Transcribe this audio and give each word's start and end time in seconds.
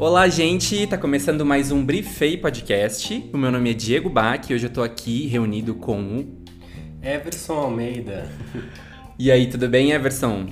Olá, 0.00 0.28
gente! 0.28 0.86
Tá 0.86 0.96
começando 0.96 1.44
mais 1.44 1.72
um 1.72 1.84
Briefei 1.84 2.36
Podcast. 2.36 3.28
O 3.34 3.36
meu 3.36 3.50
nome 3.50 3.72
é 3.72 3.74
Diego 3.74 4.08
Bach 4.08 4.48
e 4.48 4.54
hoje 4.54 4.66
eu 4.66 4.72
tô 4.72 4.80
aqui 4.80 5.26
reunido 5.26 5.74
com 5.74 6.00
o 6.00 6.44
Everson 7.02 7.54
Almeida. 7.54 8.30
E 9.18 9.32
aí, 9.32 9.48
tudo 9.48 9.68
bem, 9.68 9.90
Everson? 9.90 10.50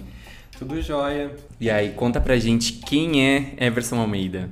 Tudo 0.59 0.83
jóia. 0.83 1.31
E 1.61 1.71
aí, 1.71 1.91
conta 1.91 2.21
pra 2.21 2.37
gente 2.37 2.73
quem 2.73 3.25
é 3.25 3.55
Everson 3.59 4.01
Almeida. 4.01 4.51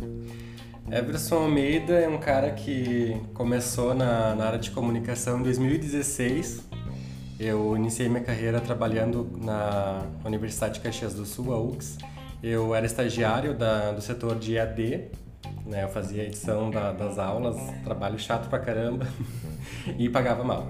Everson 0.88 1.38
Almeida 1.38 1.95
é 1.95 2.08
um 2.08 2.18
cara 2.18 2.52
que 2.52 3.20
começou 3.34 3.95
na, 3.95 4.36
na 4.36 4.45
área 4.45 4.58
de 4.61 4.70
comunicação 4.70 5.40
em 5.40 5.42
2016. 5.42 6.62
Eu 7.40 7.76
iniciei 7.76 8.08
minha 8.08 8.22
carreira 8.22 8.61
trabalhando 8.61 9.29
na 9.42 10.06
Universidade 10.24 10.74
de 10.74 10.80
Caxias 10.80 11.14
do 11.14 11.26
Sul, 11.26 11.53
a 11.53 11.58
UX. 11.58 11.98
Eu 12.46 12.75
era 12.75 12.84
estagiário 12.84 13.54
da, 13.54 13.93
do 13.93 14.03
setor 14.03 14.39
de 14.39 14.57
EAD, 14.57 15.04
né? 15.64 15.84
Eu 15.84 15.89
fazia 15.89 16.25
edição 16.25 16.70
da, 16.70 16.93
das 16.93 17.18
aulas, 17.18 17.57
trabalho 17.82 18.18
chato 18.18 18.50
pra 18.50 18.58
caramba 18.58 19.07
e 19.98 20.11
pagava 20.11 20.44
mal. 20.44 20.68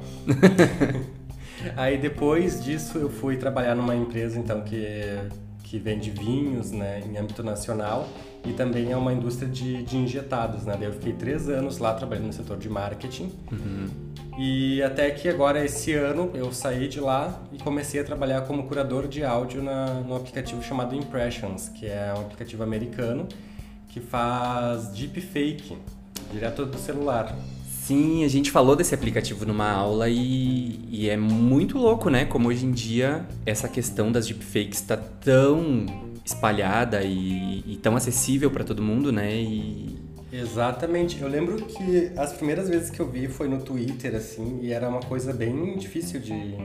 Aí 1.77 1.99
depois 1.99 2.63
disso 2.63 2.97
eu 2.99 3.11
fui 3.11 3.37
trabalhar 3.37 3.75
numa 3.75 3.97
empresa 3.97 4.39
então 4.39 4.61
que, 4.63 5.19
que 5.65 5.77
vende 5.81 6.13
vinhos 6.13 6.71
né, 6.71 7.03
em 7.05 7.19
âmbito 7.19 7.43
nacional 7.43 8.09
e 8.45 8.53
também 8.53 8.93
é 8.93 8.97
uma 8.97 9.13
indústria 9.13 9.49
de, 9.49 9.83
de 9.83 9.97
injetados. 9.97 10.65
Né? 10.65 10.77
Daí 10.79 10.87
eu 10.87 10.93
fiquei 10.93 11.13
três 11.15 11.49
anos 11.49 11.79
lá 11.79 11.93
trabalhando 11.93 12.27
no 12.27 12.33
setor 12.33 12.57
de 12.57 12.69
marketing. 12.69 13.33
Uhum. 13.51 14.14
E 14.37 14.83
até 14.83 15.11
que 15.11 15.29
agora, 15.29 15.65
esse 15.65 15.93
ano, 15.93 16.31
eu 16.35 16.53
saí 16.53 16.89
de 16.89 16.99
lá 16.99 17.41
e 17.53 17.59
comecei 17.59 18.01
a 18.01 18.05
trabalhar 18.05 18.43
como 18.43 18.65
curador 18.65 19.07
de 19.07 19.25
áudio 19.25 19.63
na, 19.63 20.01
no 20.01 20.17
aplicativo 20.17 20.63
chamado 20.63 20.95
Impressions, 20.95 21.69
que 21.69 21.87
é 21.87 22.13
um 22.17 22.23
aplicativo 22.23 22.63
americano 22.63 23.29
que 23.89 24.01
faz 24.01 24.89
deepfake 24.89 25.79
direto 26.33 26.67
do 26.67 26.77
celular. 26.79 27.37
Sim, 27.85 28.25
a 28.25 28.29
gente 28.29 28.51
falou 28.51 28.75
desse 28.75 28.95
aplicativo 28.95 29.45
numa 29.47 29.71
aula 29.71 30.09
e, 30.09 30.81
e, 30.91 31.09
é 31.09 31.17
muito 31.17 31.79
louco, 31.79 32.09
né? 32.09 32.25
Como 32.25 32.49
hoje 32.49 32.65
em 32.65 32.73
dia 32.73 33.25
essa 33.45 33.69
questão 33.69 34.11
das 34.11 34.27
deepfakes 34.27 34.81
está 34.81 34.97
tão 34.97 35.87
espalhada 36.25 37.03
e, 37.05 37.63
e 37.67 37.79
tão 37.83 37.95
acessível 37.95 38.51
para 38.51 38.65
todo 38.65 38.83
mundo, 38.83 39.13
né? 39.13 39.33
E... 39.37 39.94
Exatamente. 40.35 41.21
Eu 41.21 41.29
lembro 41.29 41.57
que 41.65 42.11
as 42.17 42.33
primeiras 42.33 42.69
vezes 42.69 42.91
que 42.91 43.01
eu 43.01 43.09
vi 43.09 43.29
foi 43.29 43.49
no 43.49 43.61
Twitter, 43.61 44.17
assim, 44.17 44.59
e 44.61 44.73
era 44.73 44.89
uma 44.89 45.01
coisa 45.01 45.33
bem 45.33 45.77
difícil 45.77 46.19
de, 46.21 46.57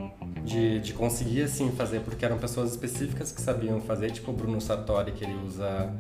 de, 0.44 0.80
de 0.80 0.94
conseguir, 0.94 1.44
assim, 1.44 1.72
fazer, 1.72 2.00
porque 2.00 2.26
eram 2.26 2.40
pessoas 2.40 2.72
específicas 2.72 3.32
que 3.32 3.40
sabiam 3.40 3.80
fazer, 3.82 4.12
tipo 4.12 4.32
o 4.32 4.34
Bruno 4.34 4.60
Sartori, 4.60 5.12
que 5.12 5.24
ele 5.24 5.36
usa 5.46 5.94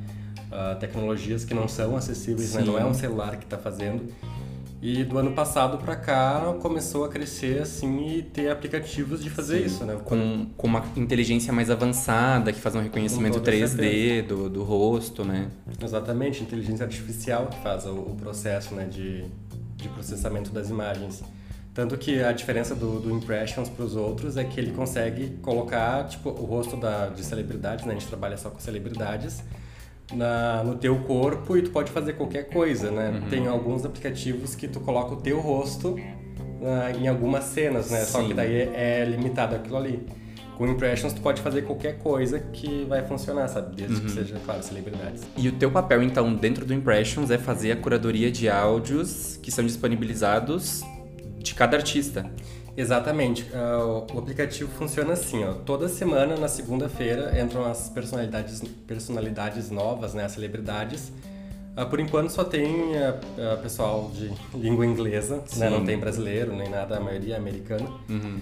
uh, 0.51 0.79
tecnologias 0.79 1.45
que 1.45 1.53
não 1.53 1.67
são 1.67 1.95
acessíveis, 1.95 2.55
né? 2.55 2.63
Não 2.65 2.77
é 2.77 2.83
um 2.83 2.93
celular 2.93 3.37
que 3.37 3.45
está 3.45 3.57
fazendo. 3.57 4.11
E 4.81 5.03
do 5.03 5.17
ano 5.17 5.33
passado 5.33 5.77
para 5.77 5.95
cá 5.95 6.55
começou 6.61 7.03
a 7.03 7.09
crescer 7.09 7.61
assim 7.61 8.07
e 8.07 8.23
ter 8.23 8.49
aplicativos 8.49 9.21
de 9.21 9.29
fazer 9.29 9.59
Sim, 9.59 9.65
isso, 9.65 9.83
né? 9.83 9.99
Com, 10.05 10.47
com 10.55 10.67
uma 10.67 10.85
inteligência 10.95 11.51
mais 11.51 11.69
avançada 11.69 12.53
que 12.53 12.59
faz 12.59 12.75
um 12.75 12.81
reconhecimento 12.81 13.41
3D 13.41 14.25
do, 14.25 14.49
do 14.49 14.63
rosto, 14.63 15.25
né? 15.25 15.49
Exatamente, 15.83 16.41
inteligência 16.41 16.85
artificial 16.85 17.47
que 17.47 17.61
faz 17.61 17.85
o, 17.85 17.93
o 17.93 18.15
processo 18.15 18.73
né, 18.73 18.85
de, 18.85 19.25
de 19.75 19.89
processamento 19.89 20.49
das 20.51 20.69
imagens. 20.69 21.23
Tanto 21.73 21.97
que 21.97 22.23
a 22.23 22.31
diferença 22.31 22.73
do, 22.73 23.01
do 23.01 23.11
Impressions 23.11 23.67
para 23.67 23.83
os 23.83 23.97
outros 23.97 24.37
é 24.37 24.45
que 24.45 24.59
ele 24.61 24.71
consegue 24.71 25.37
colocar 25.41 26.07
tipo, 26.07 26.29
o 26.29 26.45
rosto 26.45 26.77
da, 26.77 27.09
de 27.09 27.23
celebridades, 27.23 27.85
né? 27.85 27.91
A 27.91 27.95
gente 27.95 28.07
trabalha 28.07 28.37
só 28.37 28.49
com 28.49 28.59
celebridades 28.59 29.43
na, 30.13 30.63
no 30.63 30.75
teu 30.75 30.97
corpo 30.99 31.57
e 31.57 31.61
tu 31.61 31.71
pode 31.71 31.91
fazer 31.91 32.13
qualquer 32.13 32.49
coisa, 32.49 32.91
né? 32.91 33.09
Uhum. 33.09 33.29
Tem 33.29 33.47
alguns 33.47 33.85
aplicativos 33.85 34.55
que 34.55 34.67
tu 34.67 34.79
coloca 34.79 35.13
o 35.13 35.17
teu 35.17 35.39
rosto 35.39 35.89
uh, 35.89 36.97
em 36.99 37.07
algumas 37.07 37.45
cenas, 37.45 37.89
né? 37.89 37.99
Sim. 37.99 38.11
Só 38.11 38.23
que 38.23 38.33
daí 38.33 38.53
é, 38.53 39.01
é 39.01 39.05
limitado 39.05 39.55
aquilo 39.55 39.77
ali. 39.77 40.05
Com 40.57 40.67
Impressions 40.67 41.13
tu 41.13 41.21
pode 41.21 41.41
fazer 41.41 41.61
qualquer 41.61 41.99
coisa 41.99 42.37
que 42.37 42.83
vai 42.83 43.05
funcionar, 43.05 43.47
sabe? 43.47 43.77
Desde 43.77 43.95
uhum. 43.95 44.01
que 44.01 44.11
seja, 44.11 44.35
claro, 44.43 44.61
celebridades. 44.61 45.23
E 45.37 45.47
o 45.47 45.53
teu 45.53 45.71
papel, 45.71 46.03
então, 46.03 46.35
dentro 46.35 46.65
do 46.65 46.73
Impressions 46.73 47.31
é 47.31 47.37
fazer 47.37 47.71
a 47.71 47.75
curadoria 47.77 48.29
de 48.29 48.49
áudios 48.49 49.39
que 49.41 49.51
são 49.51 49.65
disponibilizados 49.65 50.83
de 51.37 51.55
cada 51.55 51.77
artista. 51.77 52.29
Exatamente. 52.79 53.43
Uh, 53.43 54.07
o 54.15 54.19
aplicativo 54.19 54.71
funciona 54.71 55.11
assim, 55.11 55.43
ó. 55.43 55.51
Toda 55.53 55.89
semana, 55.89 56.37
na 56.37 56.47
segunda-feira, 56.47 57.37
entram 57.37 57.65
as 57.65 57.89
personalidades, 57.89 58.63
personalidades 58.87 59.69
novas, 59.69 60.13
né? 60.13 60.23
As 60.23 60.31
celebridades. 60.31 61.11
Uh, 61.77 61.85
por 61.89 61.99
enquanto 61.99 62.29
só 62.29 62.45
tem 62.45 62.93
uh, 62.93 63.61
pessoal 63.61 64.09
de 64.13 64.31
língua 64.57 64.85
inglesa, 64.85 65.43
né? 65.57 65.69
Não 65.69 65.83
tem 65.83 65.99
brasileiro 65.99 66.55
nem 66.55 66.69
nada, 66.69 66.95
a 66.95 66.99
maioria 67.01 67.35
é 67.35 67.37
americana. 67.37 67.89
Uhum. 68.07 68.39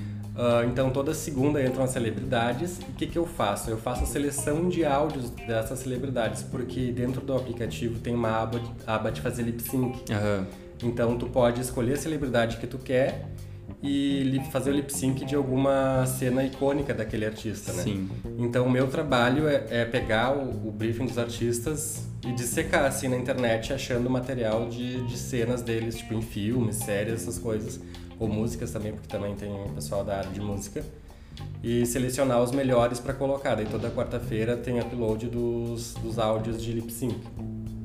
então 0.70 0.92
toda 0.92 1.16
segunda 1.16 1.64
entram 1.64 1.84
as 1.84 1.90
celebridades. 1.90 2.78
O 2.78 2.94
que, 2.94 3.08
que 3.08 3.18
eu 3.18 3.26
faço? 3.26 3.72
Eu 3.72 3.78
faço 3.80 4.04
a 4.04 4.06
seleção 4.06 4.70
de 4.70 4.86
áudios 4.86 5.32
dessas 5.32 5.80
celebridades, 5.80 6.44
porque 6.44 6.92
dentro 6.92 7.22
do 7.22 7.36
aplicativo 7.36 8.00
tem 8.00 8.14
uma 8.14 8.44
aba, 8.44 8.62
aba 8.86 9.12
de 9.12 9.20
fazer 9.20 9.42
lip 9.42 9.64
sync. 9.64 9.98
Uhum. 10.12 10.46
Então 10.84 11.18
tu 11.18 11.26
pode 11.26 11.60
escolher 11.60 11.94
a 11.94 11.98
celebridade 11.98 12.58
que 12.58 12.68
tu 12.68 12.78
quer 12.78 13.26
e 13.82 14.42
fazer 14.52 14.72
o 14.72 14.74
lip 14.74 14.92
sync 14.92 15.24
de 15.24 15.36
alguma 15.36 16.06
cena 16.06 16.44
icônica 16.44 16.94
daquele 16.94 17.26
artista, 17.26 17.72
né? 17.74 17.84
Sim. 17.84 18.10
Então 18.38 18.66
o 18.66 18.70
meu 18.70 18.88
trabalho 18.88 19.48
é, 19.48 19.66
é 19.70 19.86
pegar 19.86 20.36
o, 20.36 20.68
o, 20.68 20.72
briefing 20.72 21.06
dos 21.06 21.18
artistas 21.18 22.08
e 22.26 22.32
dissecar 22.32 22.86
assim 22.86 23.08
na 23.08 23.18
internet 23.18 23.72
achando 23.72 24.10
material 24.10 24.68
de, 24.68 25.06
de 25.06 25.18
cenas 25.18 25.62
deles, 25.62 25.98
tipo 25.98 26.16
em 26.16 26.22
filmes, 26.22 26.78
séries, 26.78 27.14
essas 27.14 27.38
coisas. 27.38 27.80
Ou 28.20 28.28
músicas 28.28 28.72
também, 28.72 28.94
porque 28.94 29.08
também 29.08 29.36
tem 29.36 29.52
o 29.52 29.70
pessoal 29.70 30.04
da 30.04 30.18
área 30.18 30.32
de 30.32 30.42
música. 30.42 30.84
E 31.64 31.86
selecionar 31.86 32.42
os 32.42 32.52
melhores 32.52 33.00
para 33.00 33.14
colocar. 33.14 33.54
Daí 33.54 33.68
toda 33.68 33.92
quarta-feira 33.92 34.58
tem 34.58 34.80
upload 34.80 35.28
dos, 35.28 35.94
dos 35.96 36.18
áudios 36.18 36.60
de 36.60 36.72
lip 36.74 36.92
sync. 36.92 37.16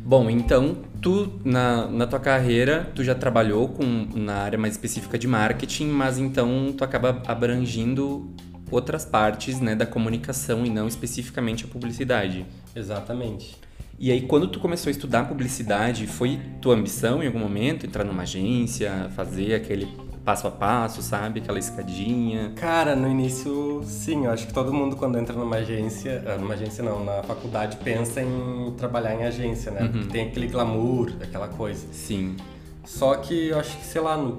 Bom, 0.05 0.29
então 0.29 0.77
tu 1.01 1.41
na, 1.45 1.87
na 1.87 2.07
tua 2.07 2.19
carreira 2.19 2.91
tu 2.95 3.05
já 3.05 3.15
trabalhou 3.15 3.69
com 3.69 3.85
na 4.15 4.35
área 4.35 4.59
mais 4.59 4.75
específica 4.75 5.17
de 5.17 5.29
marketing, 5.29 5.87
mas 5.87 6.19
então 6.19 6.75
tu 6.77 6.83
acaba 6.83 7.23
abrangindo 7.27 8.29
outras 8.71 9.05
partes 9.05 9.61
né, 9.61 9.75
da 9.77 9.87
comunicação 9.87 10.67
e 10.67 10.71
não 10.71 10.89
especificamente 10.89 11.65
a 11.65 11.69
publicidade. 11.69 12.45
Exatamente. 12.75 13.57
E 13.99 14.11
aí, 14.11 14.23
quando 14.23 14.49
tu 14.49 14.59
começou 14.59 14.89
a 14.89 14.91
estudar 14.91 15.29
publicidade, 15.29 16.09
foi 16.09 16.41
tua 16.61 16.75
ambição 16.75 17.23
em 17.23 17.27
algum 17.27 17.39
momento 17.39 17.87
entrar 17.87 18.03
numa 18.03 18.23
agência, 18.23 19.09
fazer 19.15 19.55
aquele 19.55 19.87
passo 20.25 20.47
a 20.47 20.51
passo, 20.51 21.03
sabe? 21.03 21.41
Aquela 21.41 21.59
escadinha. 21.59 22.53
Cara, 22.57 22.95
no 22.95 23.09
início, 23.09 23.83
sim. 23.85 24.25
Eu 24.25 24.31
acho 24.31 24.47
que 24.47 24.53
todo 24.53 24.73
mundo, 24.73 24.97
quando 24.97 25.19
entra 25.19 25.35
numa 25.35 25.57
agência, 25.57 26.23
ah, 26.27 26.37
numa 26.37 26.55
agência 26.55 26.83
não, 26.83 27.05
na 27.05 27.23
faculdade, 27.23 27.77
pensa 27.79 28.23
em 28.23 28.73
trabalhar 28.77 29.15
em 29.15 29.25
agência, 29.25 29.71
né? 29.71 29.83
Uhum. 29.83 29.93
Porque 29.93 30.09
tem 30.09 30.29
aquele 30.29 30.47
glamour, 30.47 31.13
aquela 31.21 31.49
coisa. 31.49 31.87
Sim. 31.93 32.37
Só 32.85 33.15
que 33.17 33.49
eu 33.49 33.59
acho 33.59 33.77
que, 33.79 33.85
sei 33.85 34.01
lá, 34.01 34.17
no, 34.17 34.37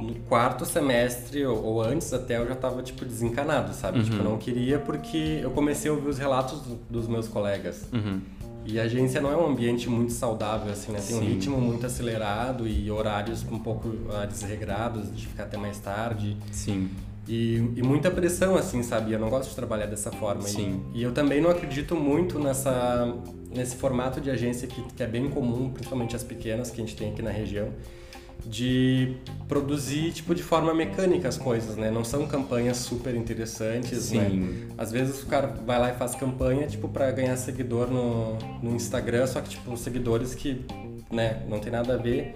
no 0.00 0.14
quarto 0.28 0.64
semestre 0.64 1.44
ou, 1.44 1.62
ou, 1.62 1.82
antes 1.82 2.12
até 2.12 2.38
eu 2.38 2.46
já 2.46 2.54
tava, 2.54 2.82
tipo, 2.82 3.04
desencanado, 3.04 3.72
sabe? 3.74 3.98
Uhum. 3.98 4.04
Tipo, 4.04 4.16
eu 4.16 4.24
não 4.24 4.38
queria 4.38 4.78
porque 4.78 5.40
eu 5.42 5.50
comecei 5.50 5.90
a 5.90 5.94
ouvir 5.94 6.08
os 6.08 6.18
relatos 6.18 6.60
do, 6.60 6.76
dos 6.88 7.06
meus 7.06 7.28
colegas. 7.28 7.88
Uhum. 7.92 8.20
E 8.64 8.78
a 8.78 8.84
agência 8.84 9.20
não 9.20 9.32
é 9.32 9.36
um 9.36 9.46
ambiente 9.46 9.88
muito 9.88 10.12
saudável, 10.12 10.72
assim, 10.72 10.92
né? 10.92 10.98
Tem 10.98 11.16
Sim. 11.16 11.18
um 11.18 11.20
ritmo 11.20 11.60
muito 11.60 11.86
acelerado 11.86 12.68
e 12.68 12.90
horários 12.90 13.44
um 13.50 13.58
pouco 13.58 13.88
uh, 13.88 14.26
desregrados, 14.28 15.14
de 15.14 15.26
ficar 15.26 15.44
até 15.44 15.56
mais 15.56 15.78
tarde. 15.78 16.36
Sim. 16.52 16.90
E, 17.26 17.56
e, 17.76 17.82
muita 17.82 18.10
pressão, 18.10 18.56
assim, 18.56 18.82
sabe? 18.82 19.12
Eu 19.12 19.18
não 19.18 19.30
gosto 19.30 19.50
de 19.50 19.56
trabalhar 19.56 19.86
dessa 19.86 20.10
forma. 20.10 20.42
Sim. 20.42 20.82
E, 20.92 21.00
e 21.00 21.02
eu 21.02 21.12
também 21.12 21.40
não 21.40 21.50
acredito 21.50 21.94
muito 21.94 22.38
nessa, 22.38 23.14
nesse 23.54 23.76
formato 23.76 24.20
de 24.20 24.30
agência 24.30 24.66
que, 24.66 24.82
que 24.82 25.02
é 25.02 25.06
bem 25.06 25.28
comum, 25.28 25.70
principalmente 25.70 26.16
as 26.16 26.24
pequenas 26.24 26.70
que 26.70 26.80
a 26.80 26.84
gente 26.84 26.96
tem 26.96 27.10
aqui 27.12 27.22
na 27.22 27.30
região 27.30 27.68
de 28.46 29.16
produzir 29.48 30.12
tipo 30.12 30.34
de 30.34 30.42
forma 30.42 30.72
mecânica 30.74 31.28
as 31.28 31.36
coisas, 31.36 31.76
né? 31.76 31.90
Não 31.90 32.04
são 32.04 32.26
campanhas 32.26 32.78
super 32.78 33.14
interessantes, 33.14 34.12
né? 34.12 34.28
Sim. 34.28 34.40
né? 34.40 34.68
Às 34.78 34.92
vezes 34.92 35.22
o 35.22 35.26
cara 35.26 35.46
vai 35.66 35.78
lá 35.78 35.90
e 35.90 35.94
faz 35.94 36.14
campanha 36.14 36.66
tipo 36.66 36.88
para 36.88 37.10
ganhar 37.10 37.36
seguidor 37.36 37.90
no, 37.90 38.38
no 38.62 38.74
Instagram, 38.74 39.26
só 39.26 39.40
que 39.40 39.50
tipo 39.50 39.76
seguidores 39.76 40.34
que, 40.34 40.64
né, 41.10 41.42
não 41.48 41.58
tem 41.58 41.72
nada 41.72 41.94
a 41.94 41.96
ver. 41.96 42.34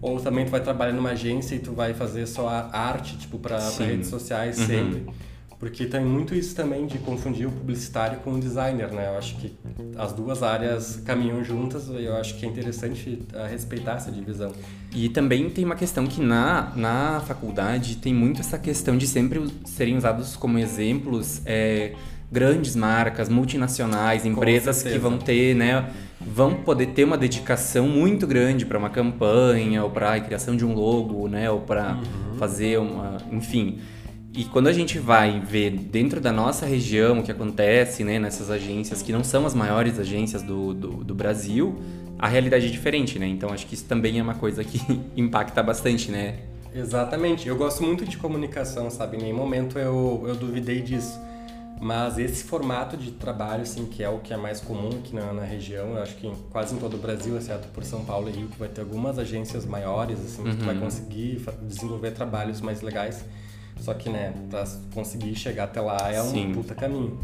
Ou 0.00 0.20
também 0.20 0.44
tu 0.44 0.50
vai 0.50 0.60
trabalhar 0.60 0.92
numa 0.92 1.10
agência 1.10 1.54
e 1.54 1.58
tu 1.58 1.72
vai 1.72 1.94
fazer 1.94 2.26
só 2.26 2.48
a 2.48 2.76
arte, 2.76 3.16
tipo, 3.16 3.38
para 3.38 3.58
redes 3.78 4.08
sociais 4.08 4.58
uhum. 4.58 4.66
sempre. 4.66 5.06
Porque 5.58 5.86
tem 5.86 6.04
muito 6.04 6.36
isso 6.36 6.54
também 6.54 6.86
de 6.86 6.98
confundir 6.98 7.48
o 7.48 7.50
publicitário 7.50 8.20
com 8.20 8.34
o 8.34 8.38
designer, 8.38 8.92
né? 8.92 9.08
Eu 9.08 9.18
acho 9.18 9.36
que 9.36 9.52
as 9.96 10.12
duas 10.12 10.42
áreas 10.42 11.02
caminham 11.04 11.42
juntas 11.42 11.88
e 11.88 12.04
eu 12.04 12.14
acho 12.14 12.36
que 12.36 12.46
é 12.46 12.48
interessante 12.48 13.26
respeitar 13.50 13.96
essa 13.96 14.12
divisão. 14.12 14.52
E 14.94 15.08
também 15.08 15.50
tem 15.50 15.64
uma 15.64 15.74
questão 15.74 16.06
que 16.06 16.20
na, 16.20 16.72
na 16.76 17.20
faculdade 17.26 17.96
tem 17.96 18.14
muito 18.14 18.40
essa 18.40 18.56
questão 18.56 18.96
de 18.96 19.06
sempre 19.08 19.44
serem 19.64 19.96
usados 19.96 20.36
como 20.36 20.58
exemplos 20.58 21.42
é, 21.44 21.92
grandes 22.30 22.76
marcas, 22.76 23.28
multinacionais, 23.28 24.24
empresas 24.24 24.82
que 24.82 24.98
vão 24.98 25.18
ter, 25.18 25.54
né, 25.54 25.90
vão 26.20 26.54
poder 26.54 26.88
ter 26.88 27.04
uma 27.04 27.16
dedicação 27.16 27.88
muito 27.88 28.26
grande 28.26 28.66
para 28.66 28.78
uma 28.78 28.90
campanha 28.90 29.82
ou 29.82 29.90
para 29.90 30.14
a 30.14 30.20
criação 30.20 30.56
de 30.56 30.64
um 30.64 30.74
logo, 30.74 31.26
né, 31.26 31.50
ou 31.50 31.60
para 31.60 31.94
uhum. 31.94 32.38
fazer 32.38 32.78
uma, 32.78 33.16
enfim. 33.32 33.78
E 34.34 34.44
quando 34.44 34.68
a 34.68 34.72
gente 34.72 34.98
vai 34.98 35.40
ver 35.40 35.70
dentro 35.70 36.20
da 36.20 36.30
nossa 36.30 36.66
região 36.66 37.20
o 37.20 37.22
que 37.22 37.32
acontece, 37.32 38.04
né, 38.04 38.18
nessas 38.18 38.50
agências 38.50 39.02
que 39.02 39.12
não 39.12 39.24
são 39.24 39.46
as 39.46 39.54
maiores 39.54 39.98
agências 39.98 40.42
do, 40.42 40.74
do, 40.74 41.04
do 41.04 41.14
Brasil, 41.14 41.78
a 42.18 42.28
realidade 42.28 42.66
é 42.66 42.68
diferente, 42.68 43.18
né? 43.18 43.26
Então 43.26 43.50
acho 43.50 43.66
que 43.66 43.74
isso 43.74 43.84
também 43.84 44.18
é 44.18 44.22
uma 44.22 44.34
coisa 44.34 44.62
que 44.62 44.80
impacta 45.16 45.62
bastante, 45.62 46.10
né? 46.10 46.40
Exatamente. 46.74 47.48
Eu 47.48 47.56
gosto 47.56 47.82
muito 47.82 48.04
de 48.04 48.16
comunicação, 48.16 48.90
sabe? 48.90 49.16
Em 49.16 49.22
nenhum 49.22 49.36
momento 49.36 49.78
eu, 49.78 50.24
eu 50.26 50.34
duvidei 50.34 50.82
disso. 50.82 51.18
Mas 51.80 52.18
esse 52.18 52.42
formato 52.42 52.96
de 52.96 53.12
trabalho, 53.12 53.62
assim, 53.62 53.86
que 53.86 54.02
é 54.02 54.08
o 54.08 54.18
que 54.18 54.34
é 54.34 54.36
mais 54.36 54.60
comum 54.60 54.90
aqui 54.98 55.14
na, 55.14 55.32
na 55.32 55.44
região, 55.44 55.90
eu 55.90 56.02
acho 56.02 56.16
que 56.16 56.26
em, 56.26 56.34
quase 56.50 56.74
em 56.74 56.78
todo 56.78 56.94
o 56.94 56.98
Brasil, 56.98 57.36
exceto 57.36 57.68
por 57.68 57.84
São 57.84 58.04
Paulo 58.04 58.28
e 58.28 58.32
Rio, 58.32 58.48
que 58.48 58.58
vai 58.58 58.68
ter 58.68 58.80
algumas 58.80 59.16
agências 59.16 59.64
maiores, 59.64 60.18
assim, 60.18 60.42
uhum. 60.42 60.50
que 60.50 60.56
tu 60.56 60.64
vai 60.64 60.74
uhum. 60.74 60.80
conseguir 60.80 61.40
desenvolver 61.62 62.10
trabalhos 62.10 62.60
mais 62.60 62.82
legais. 62.82 63.24
Só 63.80 63.94
que, 63.94 64.08
né, 64.08 64.32
pra 64.50 64.64
conseguir 64.94 65.34
chegar 65.34 65.64
até 65.64 65.80
lá 65.80 66.12
é 66.12 66.22
um 66.22 66.30
Sim. 66.30 66.52
puta 66.52 66.74
caminho. 66.74 67.18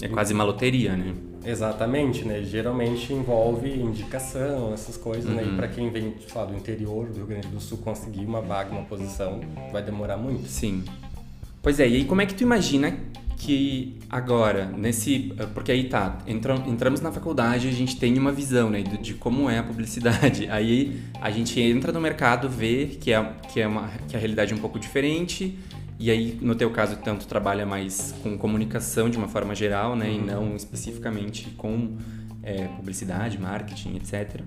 É 0.00 0.08
quase 0.08 0.34
uma 0.34 0.44
loteria, 0.44 0.96
né? 0.96 1.14
Exatamente, 1.44 2.24
né? 2.24 2.42
Geralmente 2.42 3.12
envolve 3.12 3.68
indicação, 3.68 4.72
essas 4.72 4.96
coisas, 4.96 5.26
uhum. 5.26 5.36
né? 5.36 5.44
E 5.44 5.48
uhum. 5.48 5.56
para 5.56 5.68
quem 5.68 5.90
vem, 5.90 6.14
lá, 6.34 6.44
do 6.44 6.54
interior 6.54 7.06
do 7.06 7.16
Rio 7.16 7.26
Grande 7.26 7.48
do 7.48 7.60
Sul 7.60 7.78
conseguir 7.78 8.24
uma 8.24 8.40
vaga, 8.40 8.70
uma 8.70 8.84
posição, 8.84 9.40
vai 9.72 9.82
demorar 9.82 10.16
muito. 10.16 10.48
Sim. 10.48 10.84
Pois 11.60 11.78
é, 11.78 11.88
e 11.88 11.96
aí 11.96 12.04
como 12.04 12.20
é 12.20 12.26
que 12.26 12.34
tu 12.34 12.42
imagina 12.42 12.96
que 13.36 13.98
agora, 14.08 14.66
nesse. 14.66 15.32
Porque 15.54 15.72
aí 15.72 15.84
tá, 15.84 16.18
entram, 16.26 16.56
entramos 16.66 17.00
na 17.00 17.10
faculdade 17.10 17.68
a 17.68 17.72
gente 17.72 17.96
tem 17.96 18.18
uma 18.18 18.32
visão, 18.32 18.70
né, 18.70 18.82
de, 18.82 18.98
de, 18.98 19.14
como 19.14 19.48
é 19.48 19.58
a 19.58 19.62
publicidade. 19.62 20.48
Aí 20.50 21.00
a 21.20 21.30
gente 21.30 21.60
entra 21.60 21.92
no 21.92 22.00
mercado, 22.00 22.48
vê 22.48 22.86
que 23.00 23.12
é, 23.12 23.32
que 23.52 23.60
é 23.60 23.66
uma, 23.66 23.88
que 24.08 24.16
a 24.16 24.18
realidade 24.18 24.52
é 24.52 24.56
um 24.56 24.60
pouco 24.60 24.78
diferente 24.78 25.58
e 26.02 26.10
aí, 26.10 26.36
no 26.40 26.56
teu 26.56 26.68
caso, 26.68 26.96
tanto 26.96 27.28
trabalha 27.28 27.64
mais 27.64 28.12
com 28.24 28.36
comunicação 28.36 29.08
de 29.08 29.16
uma 29.16 29.28
forma 29.28 29.54
geral, 29.54 29.94
né? 29.94 30.08
Uhum. 30.08 30.14
E 30.14 30.18
não 30.18 30.56
especificamente 30.56 31.50
com 31.50 31.96
é, 32.42 32.66
publicidade, 32.66 33.38
marketing, 33.38 33.94
etc. 33.94 34.40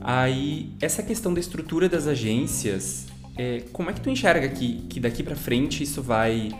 Aí, 0.00 0.72
essa 0.80 1.00
questão 1.00 1.32
da 1.32 1.38
estrutura 1.38 1.88
das 1.88 2.08
agências, 2.08 3.06
é, 3.36 3.62
como 3.72 3.90
é 3.90 3.92
que 3.92 4.00
tu 4.00 4.10
enxerga 4.10 4.48
que, 4.48 4.82
que 4.88 4.98
daqui 4.98 5.22
para 5.22 5.36
frente 5.36 5.84
isso 5.84 6.02
vai, 6.02 6.50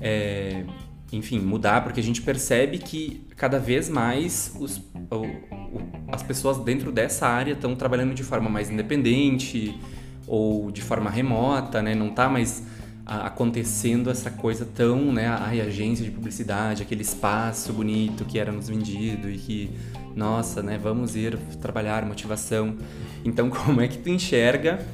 é, 0.00 0.64
enfim, 1.12 1.38
mudar? 1.38 1.82
Porque 1.82 2.00
a 2.00 2.02
gente 2.02 2.20
percebe 2.22 2.78
que 2.78 3.26
cada 3.36 3.58
vez 3.58 3.88
mais 3.88 4.54
os, 4.58 4.78
o, 5.10 5.16
o, 5.16 5.82
as 6.12 6.22
pessoas 6.22 6.58
dentro 6.58 6.92
dessa 6.92 7.26
área 7.26 7.52
estão 7.52 7.74
trabalhando 7.74 8.14
de 8.14 8.22
forma 8.22 8.50
mais 8.50 8.70
independente 8.70 9.78
ou 10.26 10.70
de 10.70 10.82
forma 10.82 11.08
remota, 11.08 11.80
né? 11.80 11.94
Não 11.94 12.10
tá 12.10 12.28
mais 12.28 12.62
acontecendo 13.08 14.10
essa 14.10 14.30
coisa 14.30 14.66
tão, 14.66 15.10
né, 15.10 15.28
ai, 15.28 15.62
agência 15.62 16.04
de 16.04 16.10
publicidade, 16.10 16.82
aquele 16.82 17.00
espaço 17.00 17.72
bonito 17.72 18.26
que 18.26 18.38
era 18.38 18.52
nos 18.52 18.68
vendido 18.68 19.30
e 19.30 19.38
que, 19.38 19.70
nossa, 20.14 20.62
né, 20.62 20.76
vamos 20.76 21.16
ir 21.16 21.38
trabalhar 21.58 22.04
motivação. 22.04 22.76
Então, 23.24 23.48
como 23.64 23.80
é 23.80 23.88
que 23.88 23.96
tu 23.96 24.10
enxerga 24.10 24.86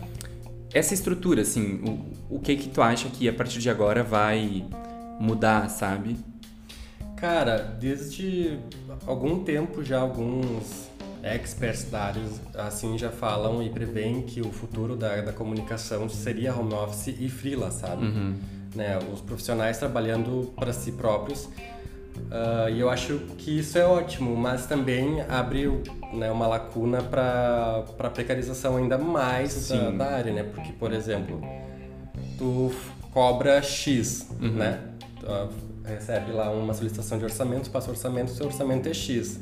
essa 0.72 0.94
estrutura, 0.94 1.42
assim, 1.42 1.80
o, 2.30 2.36
o 2.36 2.38
que 2.38 2.54
que 2.54 2.68
tu 2.68 2.80
acha 2.80 3.08
que 3.08 3.28
a 3.28 3.32
partir 3.32 3.58
de 3.58 3.68
agora 3.68 4.04
vai 4.04 4.64
mudar, 5.18 5.68
sabe? 5.68 6.16
Cara, 7.16 7.58
desde 7.58 8.58
algum 9.06 9.44
tempo 9.44 9.82
já 9.82 10.00
alguns 10.00 10.88
experts 11.22 11.84
da 11.90 12.02
área 12.02 12.22
assim 12.54 12.98
já 12.98 13.10
falam 13.10 13.62
e 13.62 13.70
preveem 13.70 14.22
que 14.22 14.42
o 14.42 14.52
futuro 14.52 14.94
da, 14.94 15.22
da 15.22 15.32
comunicação 15.32 16.08
seria 16.08 16.54
home 16.54 16.74
office 16.74 17.14
e 17.18 17.28
freela, 17.28 17.70
sabe? 17.70 18.04
Uhum. 18.04 18.34
Né, 18.74 18.98
os 19.12 19.20
profissionais 19.20 19.78
trabalhando 19.78 20.52
para 20.56 20.72
si 20.72 20.92
próprios. 20.92 21.48
Uh, 22.14 22.68
e 22.72 22.80
eu 22.80 22.90
acho 22.90 23.18
que 23.38 23.58
isso 23.58 23.78
é 23.78 23.84
ótimo, 23.84 24.36
mas 24.36 24.66
também 24.66 25.20
abre 25.22 25.66
né, 26.12 26.30
uma 26.30 26.46
lacuna 26.46 27.02
para 27.02 27.84
a 27.98 28.10
precarização 28.10 28.76
ainda 28.76 28.98
mais 28.98 29.68
da, 29.68 29.90
da, 29.90 30.06
área, 30.06 30.32
né? 30.32 30.42
Porque, 30.42 30.72
por 30.72 30.92
exemplo, 30.92 31.40
tu 32.36 32.72
cobra 33.12 33.62
X, 33.62 34.28
uhum. 34.40 34.52
né? 34.52 34.80
Recebe 35.84 36.32
lá 36.32 36.50
uma 36.50 36.72
solicitação 36.72 37.18
de 37.18 37.24
orçamento, 37.24 37.70
passa 37.70 37.88
o 37.88 37.90
orçamento, 37.90 38.30
seu 38.30 38.46
orçamento 38.46 38.88
é 38.88 38.94
X. 38.94 39.38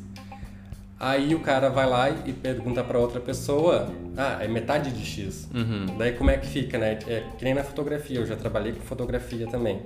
Aí 0.99 1.35
o 1.35 1.41
cara 1.41 1.69
vai 1.69 1.89
lá 1.89 2.11
e 2.11 2.33
pergunta 2.33 2.83
para 2.85 2.99
outra 2.99 3.19
pessoa, 3.21 3.89
ah, 4.17 4.39
é 4.41 4.47
metade 4.47 4.93
de 4.93 5.05
X. 5.05 5.49
Uhum. 5.53 5.97
Daí 5.99 6.13
como 6.13 6.31
é 6.31 6.37
que 6.37 6.47
fica, 6.47 6.79
né? 6.79 6.99
É 7.07 7.25
que 7.37 7.45
nem 7.45 7.55
na 7.55 7.65
fotografia, 7.65 8.19
eu 8.19 8.27
já 8.27 8.37
trabalhei 8.37 8.73
com 8.73 8.81
fotografia 8.83 9.47
também. 9.49 9.83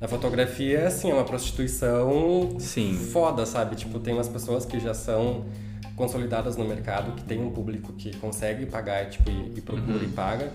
Na 0.00 0.08
fotografia, 0.08 0.86
assim, 0.86 1.10
é 1.10 1.14
uma 1.14 1.24
prostituição 1.24 2.56
Sim. 2.58 2.94
foda, 2.94 3.44
sabe? 3.44 3.76
Tipo, 3.76 3.98
tem 3.98 4.14
umas 4.14 4.28
pessoas 4.28 4.64
que 4.64 4.80
já 4.80 4.94
são 4.94 5.44
consolidadas 5.94 6.56
no 6.56 6.64
mercado, 6.64 7.12
que 7.12 7.24
tem 7.24 7.38
um 7.38 7.50
público 7.50 7.92
que 7.92 8.16
consegue 8.16 8.64
pagar 8.64 9.10
tipo, 9.10 9.30
e, 9.30 9.58
e 9.58 9.60
procura 9.60 9.98
uhum. 9.98 10.04
e 10.04 10.08
paga. 10.08 10.52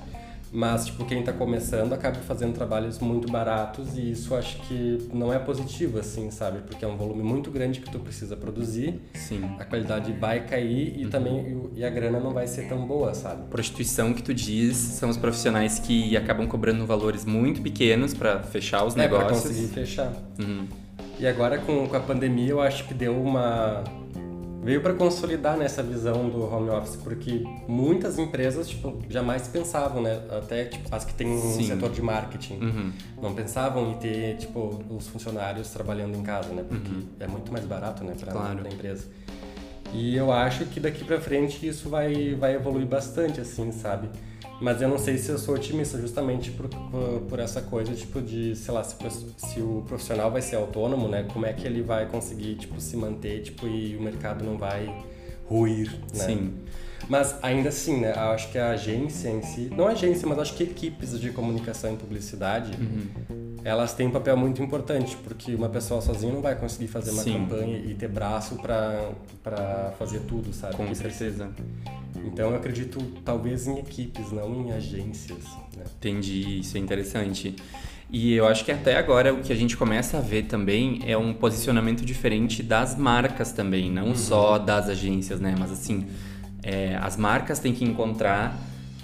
Mas, 0.55 0.85
tipo, 0.85 1.03
quem 1.03 1.19
está 1.19 1.33
começando 1.33 1.91
acaba 1.91 2.15
fazendo 2.19 2.53
trabalhos 2.53 2.99
muito 2.99 3.29
baratos 3.29 3.97
e 3.97 4.11
isso 4.11 4.33
acho 4.33 4.57
que 4.61 5.05
não 5.13 5.33
é 5.33 5.37
positivo, 5.37 5.99
assim, 5.99 6.31
sabe? 6.31 6.59
Porque 6.59 6.85
é 6.85 6.87
um 6.87 6.95
volume 6.95 7.21
muito 7.21 7.51
grande 7.51 7.81
que 7.81 7.91
tu 7.91 7.99
precisa 7.99 8.37
produzir. 8.37 9.01
Sim. 9.13 9.43
A 9.59 9.65
qualidade 9.65 10.13
vai 10.13 10.45
cair 10.45 10.97
e 10.97 11.03
uhum. 11.03 11.09
também 11.09 11.69
e 11.75 11.83
a 11.83 11.89
grana 11.89 12.21
não 12.21 12.31
vai 12.31 12.47
ser 12.47 12.69
tão 12.69 12.87
boa, 12.87 13.13
sabe? 13.13 13.49
Prostituição 13.49 14.13
que 14.13 14.23
tu 14.23 14.33
diz 14.33 14.77
são 14.77 15.09
os 15.09 15.17
profissionais 15.17 15.77
que 15.77 16.15
acabam 16.15 16.47
cobrando 16.47 16.85
valores 16.85 17.25
muito 17.25 17.61
pequenos 17.61 18.13
para 18.13 18.41
fechar 18.41 18.85
os 18.85 18.95
negócios. 18.95 19.25
É, 19.25 19.41
pra 19.41 19.49
conseguir 19.49 19.67
fechar. 19.73 20.13
Uhum. 20.39 20.67
E 21.19 21.27
agora 21.27 21.57
com, 21.57 21.85
com 21.85 21.97
a 21.97 21.99
pandemia 21.99 22.51
eu 22.51 22.61
acho 22.61 22.87
que 22.87 22.93
deu 22.93 23.21
uma 23.21 23.83
veio 24.65 24.81
para 24.81 24.95
consolidar 24.95 25.56
nessa 25.56 25.83
visão 25.83 26.27
do 26.27 26.41
home 26.41 26.71
office, 26.71 26.95
porque 26.95 27.44
muitas 27.67 28.17
empresas 28.17 28.67
tipo, 28.67 29.00
jamais 29.07 29.47
pensavam, 29.47 30.01
né? 30.01 30.19
Até 30.31 30.65
tipo, 30.65 30.94
as 30.94 31.06
que 31.06 31.13
têm 31.13 31.27
um 31.27 31.39
Sim. 31.39 31.67
setor 31.67 31.91
de 31.91 32.01
marketing, 32.01 32.56
uhum. 32.56 32.91
não 33.21 33.35
pensavam 33.35 33.91
em 33.91 33.94
ter 33.97 34.38
tipo 34.38 34.83
os 34.89 35.07
funcionários 35.07 35.69
trabalhando 35.69 36.17
em 36.17 36.23
casa, 36.23 36.50
né? 36.50 36.65
Porque 36.67 36.89
uhum. 36.89 37.07
é 37.19 37.27
muito 37.27 37.51
mais 37.53 37.63
barato, 37.63 38.03
né, 38.03 38.15
para 38.19 38.31
claro. 38.31 38.65
a 38.65 38.67
empresa. 38.67 39.05
E 39.93 40.15
eu 40.15 40.31
acho 40.31 40.65
que 40.65 40.79
daqui 40.79 41.05
para 41.05 41.22
frente 41.22 41.65
isso 41.65 41.88
vai 41.88 42.34
vai 42.34 42.55
evoluir 42.55 42.88
bastante, 42.88 43.39
assim, 43.39 43.72
sabe? 43.72 44.10
Mas 44.59 44.81
eu 44.81 44.88
não 44.88 44.97
sei 44.97 45.17
se 45.17 45.29
eu 45.29 45.38
sou 45.38 45.55
otimista 45.55 46.00
justamente 46.00 46.51
por, 46.51 46.69
por, 46.69 47.21
por 47.27 47.39
essa 47.39 47.62
coisa, 47.62 47.93
tipo, 47.93 48.21
de, 48.21 48.55
sei 48.55 48.74
lá, 48.74 48.83
se, 48.83 48.95
se, 49.38 49.59
o 49.59 49.83
profissional 49.85 50.31
vai 50.31 50.41
ser 50.41 50.55
autônomo, 50.55 51.07
né? 51.07 51.27
Como 51.31 51.45
é 51.45 51.51
que 51.51 51.67
ele 51.67 51.81
vai 51.81 52.07
conseguir, 52.07 52.55
tipo, 52.55 52.79
se 52.79 52.95
manter, 52.95 53.41
tipo, 53.41 53.67
e 53.67 53.97
o 53.97 54.01
mercado 54.01 54.45
não 54.45 54.57
vai 54.57 54.88
ruir, 55.45 55.91
né? 56.13 56.25
Sim. 56.25 56.53
Mas 57.07 57.35
ainda 57.41 57.69
assim, 57.69 58.00
né? 58.00 58.13
Acho 58.13 58.51
que 58.51 58.57
a 58.57 58.71
agência 58.71 59.29
em 59.29 59.41
si, 59.41 59.69
não 59.75 59.88
a 59.88 59.91
agência, 59.91 60.27
mas 60.27 60.39
acho 60.39 60.53
que 60.55 60.63
equipes 60.63 61.19
de 61.19 61.29
comunicação 61.31 61.93
e 61.93 61.97
publicidade, 61.97 62.71
uhum. 62.79 63.57
elas 63.63 63.93
têm 63.93 64.07
um 64.07 64.12
papel 64.12 64.35
muito 64.35 64.62
importante, 64.62 65.15
porque 65.24 65.53
uma 65.53 65.69
pessoa 65.69 66.01
sozinha 66.01 66.33
não 66.33 66.41
vai 66.41 66.55
conseguir 66.55 66.88
fazer 66.88 67.12
uma 67.12 67.24
Sim. 67.24 67.33
campanha 67.33 67.77
e 67.77 67.93
ter 67.93 68.07
braço 68.07 68.55
para 68.55 69.93
fazer 70.00 70.21
tudo, 70.21 70.51
sabe? 70.53 70.75
Com 70.75 70.93
certeza. 70.95 71.51
Então 72.25 72.50
eu 72.50 72.55
acredito 72.55 73.00
talvez 73.24 73.67
em 73.67 73.77
equipes, 73.77 74.31
não 74.31 74.53
em 74.55 74.71
agências. 74.71 75.43
Né? 75.75 75.83
Entendi, 75.97 76.59
isso 76.59 76.75
é 76.75 76.79
interessante. 76.79 77.55
E 78.09 78.33
eu 78.33 78.47
acho 78.47 78.63
que 78.63 78.71
até 78.71 78.97
agora 78.97 79.33
o 79.33 79.41
que 79.41 79.51
a 79.51 79.55
gente 79.55 79.75
começa 79.75 80.17
a 80.17 80.21
ver 80.21 80.43
também 80.43 81.01
é 81.05 81.17
um 81.17 81.33
posicionamento 81.33 82.05
diferente 82.05 82.63
das 82.63 82.95
marcas 82.95 83.51
também, 83.51 83.91
não 83.91 84.07
uhum. 84.07 84.15
só 84.15 84.57
das 84.57 84.89
agências, 84.89 85.39
né? 85.39 85.55
Mas 85.57 85.71
assim, 85.71 86.07
é, 86.65 86.98
as 87.00 87.15
marcas 87.15 87.60
têm 87.60 87.74
que 87.74 87.86
encontrar 87.86 88.60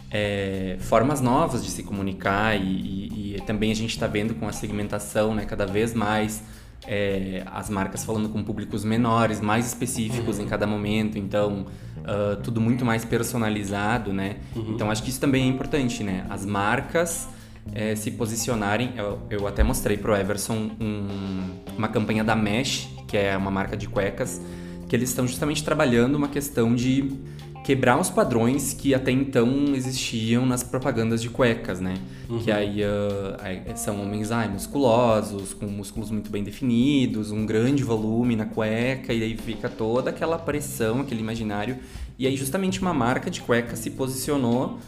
é, 0.09 0.77
formas 0.79 1.21
novas 1.21 1.63
de 1.63 1.69
se 1.69 1.83
comunicar 1.83 2.55
e, 2.55 2.63
e, 2.63 3.35
e 3.37 3.41
também 3.45 3.71
a 3.71 3.75
gente 3.75 3.91
está 3.91 4.07
vendo 4.07 4.33
com 4.33 4.47
a 4.47 4.51
segmentação, 4.51 5.35
né? 5.35 5.45
Cada 5.45 5.67
vez 5.67 5.93
mais 5.93 6.43
é, 6.87 7.43
as 7.45 7.69
marcas 7.69 8.03
falando 8.03 8.29
com 8.29 8.43
públicos 8.43 8.83
menores, 8.83 9.39
mais 9.39 9.67
específicos 9.67 10.37
uhum. 10.37 10.45
em 10.45 10.47
cada 10.47 10.65
momento, 10.65 11.19
então 11.19 11.67
uh, 11.99 12.41
tudo 12.41 12.59
muito 12.59 12.83
mais 12.83 13.05
personalizado, 13.05 14.11
né? 14.11 14.37
Uhum. 14.55 14.73
Então 14.73 14.89
acho 14.89 15.03
que 15.03 15.11
isso 15.11 15.19
também 15.19 15.43
é 15.43 15.47
importante, 15.47 16.03
né? 16.03 16.25
As 16.29 16.43
marcas 16.43 17.29
é, 17.73 17.95
se 17.95 18.09
posicionarem. 18.11 18.93
Eu, 18.97 19.19
eu 19.29 19.47
até 19.47 19.63
mostrei 19.63 19.97
pro 19.97 20.15
Everson 20.15 20.71
um, 20.79 21.51
uma 21.77 21.87
campanha 21.87 22.23
da 22.23 22.35
Mesh, 22.35 22.89
que 23.07 23.15
é 23.15 23.37
uma 23.37 23.51
marca 23.51 23.77
de 23.77 23.87
cuecas, 23.87 24.41
que 24.89 24.95
eles 24.95 25.09
estão 25.09 25.27
justamente 25.27 25.63
trabalhando 25.63 26.15
uma 26.15 26.27
questão 26.27 26.75
de 26.75 27.30
quebrar 27.63 27.99
os 27.99 28.09
padrões 28.09 28.73
que 28.73 28.93
até 28.93 29.11
então 29.11 29.73
existiam 29.75 30.45
nas 30.45 30.63
propagandas 30.63 31.21
de 31.21 31.29
cuecas, 31.29 31.79
né? 31.79 31.95
Uhum. 32.29 32.39
Que 32.39 32.51
aí, 32.51 32.81
uh, 32.83 33.37
aí 33.39 33.61
são 33.75 34.01
homens 34.01 34.31
ai, 34.31 34.47
musculosos, 34.47 35.53
com 35.53 35.67
músculos 35.67 36.09
muito 36.09 36.31
bem 36.31 36.43
definidos, 36.43 37.31
um 37.31 37.45
grande 37.45 37.83
volume 37.83 38.35
na 38.35 38.45
cueca, 38.45 39.13
e 39.13 39.23
aí 39.23 39.37
fica 39.37 39.69
toda 39.69 40.09
aquela 40.09 40.37
pressão, 40.39 41.01
aquele 41.01 41.21
imaginário. 41.21 41.77
E 42.17 42.25
aí 42.27 42.35
justamente 42.35 42.81
uma 42.81 42.93
marca 42.93 43.29
de 43.29 43.41
cueca 43.41 43.75
se 43.75 43.91
posicionou 43.91 44.79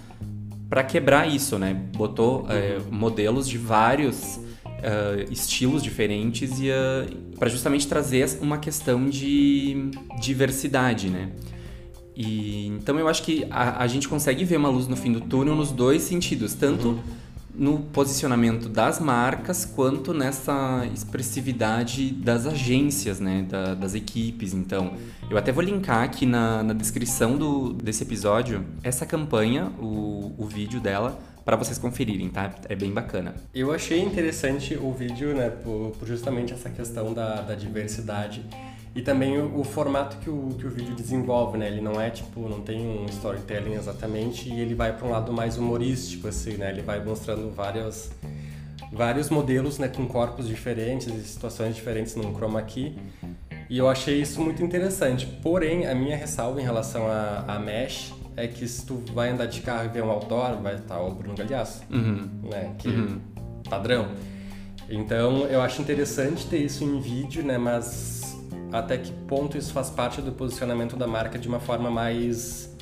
para 0.70 0.84
quebrar 0.84 1.27
isso, 1.27 1.60
né? 1.60 1.74
Botou 1.96 2.48
é, 2.50 2.80
modelos 2.89 3.48
de 3.48 3.58
vários 3.60 4.39
uh, 4.84 5.32
estilos 5.32 5.84
diferentes 5.84 6.60
e 6.60 6.70
uh, 6.70 7.38
para 7.38 7.50
justamente 7.50 7.88
trazer 7.88 8.39
uma 8.42 8.58
questão 8.58 9.08
de 9.08 9.92
diversidade, 10.20 11.10
né? 11.10 11.30
E, 12.15 12.67
então 12.67 13.00
eu 13.00 13.08
acho 13.08 13.24
que 13.24 13.46
a, 13.50 13.84
a, 13.84 13.88
gente 13.88 14.08
consegue 14.08 14.43
ver 14.43 14.58
uma 14.58 14.70
luz 14.70 14.88
no 14.88 14.96
fim 14.96 15.12
do 15.12 15.22
túnel 15.22 15.55
nos 15.55 15.72
dois 15.72 16.03
sentidos, 16.03 16.53
tanto 16.53 16.89
uhum. 16.89 17.00
no 17.55 17.79
posicionamento 17.79 18.70
das 18.70 19.00
marcas 19.00 19.65
quanto 19.65 20.13
nessa 20.13 20.88
expressividade 20.93 22.12
das 22.12 22.46
agências, 22.46 23.20
né, 23.20 23.46
da, 23.50 23.74
das 23.74 23.96
equipes. 23.96 24.53
Então 24.53 24.93
eu 25.29 25.38
até 25.38 25.51
vou 25.51 25.63
linkar 25.63 26.03
aqui 26.03 26.25
na, 26.25 26.62
na 26.62 26.74
descrição 26.74 27.36
do, 27.36 27.74
desse 27.74 28.03
episódio 28.03 28.63
essa 28.84 29.05
campanha, 29.05 29.72
o, 29.79 30.34
o 30.38 30.46
vídeo 30.46 30.79
dela 30.79 31.20
para 31.43 31.58
vocês 31.58 31.77
conferirem, 31.77 32.29
tá? 32.29 32.53
É 32.70 32.75
bem 32.75 32.91
bacana. 32.91 33.36
Eu 33.53 33.74
achei 33.74 34.01
interessante 34.01 34.77
o 34.77 34.93
vídeo, 34.93 35.36
né, 35.36 35.50
por, 35.50 35.91
por 36.00 36.08
justamente 36.08 36.53
essa 36.53 36.70
questão 36.70 37.13
da, 37.13 37.41
da 37.41 37.55
diversidade 37.55 38.46
e 38.96 39.02
também 39.02 39.40
o, 39.40 39.60
o, 39.60 39.64
formato 39.64 40.18
que 40.18 40.30
o, 40.30 40.50
que 40.58 40.68
o 40.68 40.70
vídeo 40.70 40.94
desenvolve, 40.94 41.58
né? 41.58 41.68
Ele 41.68 41.82
não 41.82 42.00
é 42.00 42.12
tipo, 42.12 42.48
não 42.48 42.62
tem 42.62 42.86
um 42.86 43.06
storytelling 43.08 43.74
exatamente 43.74 44.50
e 44.50 44.60
ele 44.60 44.76
vai 44.76 44.96
para 44.96 45.08
um 45.08 45.12
lado 45.12 45.34
mais 45.34 45.58
humorístico, 45.58 46.28
assim, 46.28 46.58
né? 46.58 46.70
Ele 46.70 46.84
vai 46.84 47.04
mostrando 47.04 47.50
vários, 47.50 48.12
vários 48.92 49.32
modelos, 49.32 49.80
né? 49.80 49.88
Com 49.88 50.06
corpos 50.06 50.48
diferentes 50.48 51.08
e 51.08 51.24
situações 51.24 51.76
diferentes 51.76 52.16
num 52.16 52.34
chroma 52.34 52.62
key. 52.62 52.96
E 53.68 53.80
eu 53.80 53.90
achei 53.90 54.22
isso 54.22 54.40
muito 54.40 54.64
interessante. 54.64 55.26
Porém, 55.26 55.88
a 55.88 55.96
minha 55.96 56.16
ressalva 56.16 56.62
em 56.62 56.64
relação 56.64 57.08
a, 57.08 57.46
a 57.48 57.60
Mesh 57.60 58.14
é 58.38 58.48
que 58.48 58.68
se 58.68 58.86
tu 58.86 59.02
vai 59.12 59.30
andar 59.30 59.48
de 59.48 59.62
carro 59.62 59.86
e 59.86 59.88
ver 59.88 60.04
um 60.04 60.12
outdoor, 60.12 60.58
vai 60.62 60.76
estar 60.76 61.02
o 61.02 61.10
Bruno 61.16 61.36
Galhaço, 61.36 61.82
uhum. 61.90 62.30
né? 62.44 62.76
Que 62.78 62.90
uhum. 62.90 63.20
padrão. 63.68 64.10
Então, 64.88 65.48
eu 65.48 65.62
acho 65.62 65.82
interessante 65.82 66.46
ter 66.46 66.58
isso 66.58 66.84
em 66.84 67.00
vídeo, 67.00 67.44
né? 67.44 67.58
Mas 67.58 68.33
até 68.74 68.98
que 68.98 69.12
ponto 69.12 69.58
isso 69.58 69.72
faz 69.72 69.89
parte 69.89 70.22
do 70.22 70.32
posicionamento 70.32 70.98
da 70.98 71.08
marca 71.08 71.38
de 71.38 71.48
uma 71.48 71.60
forma 71.60 71.92
mais 71.92 72.74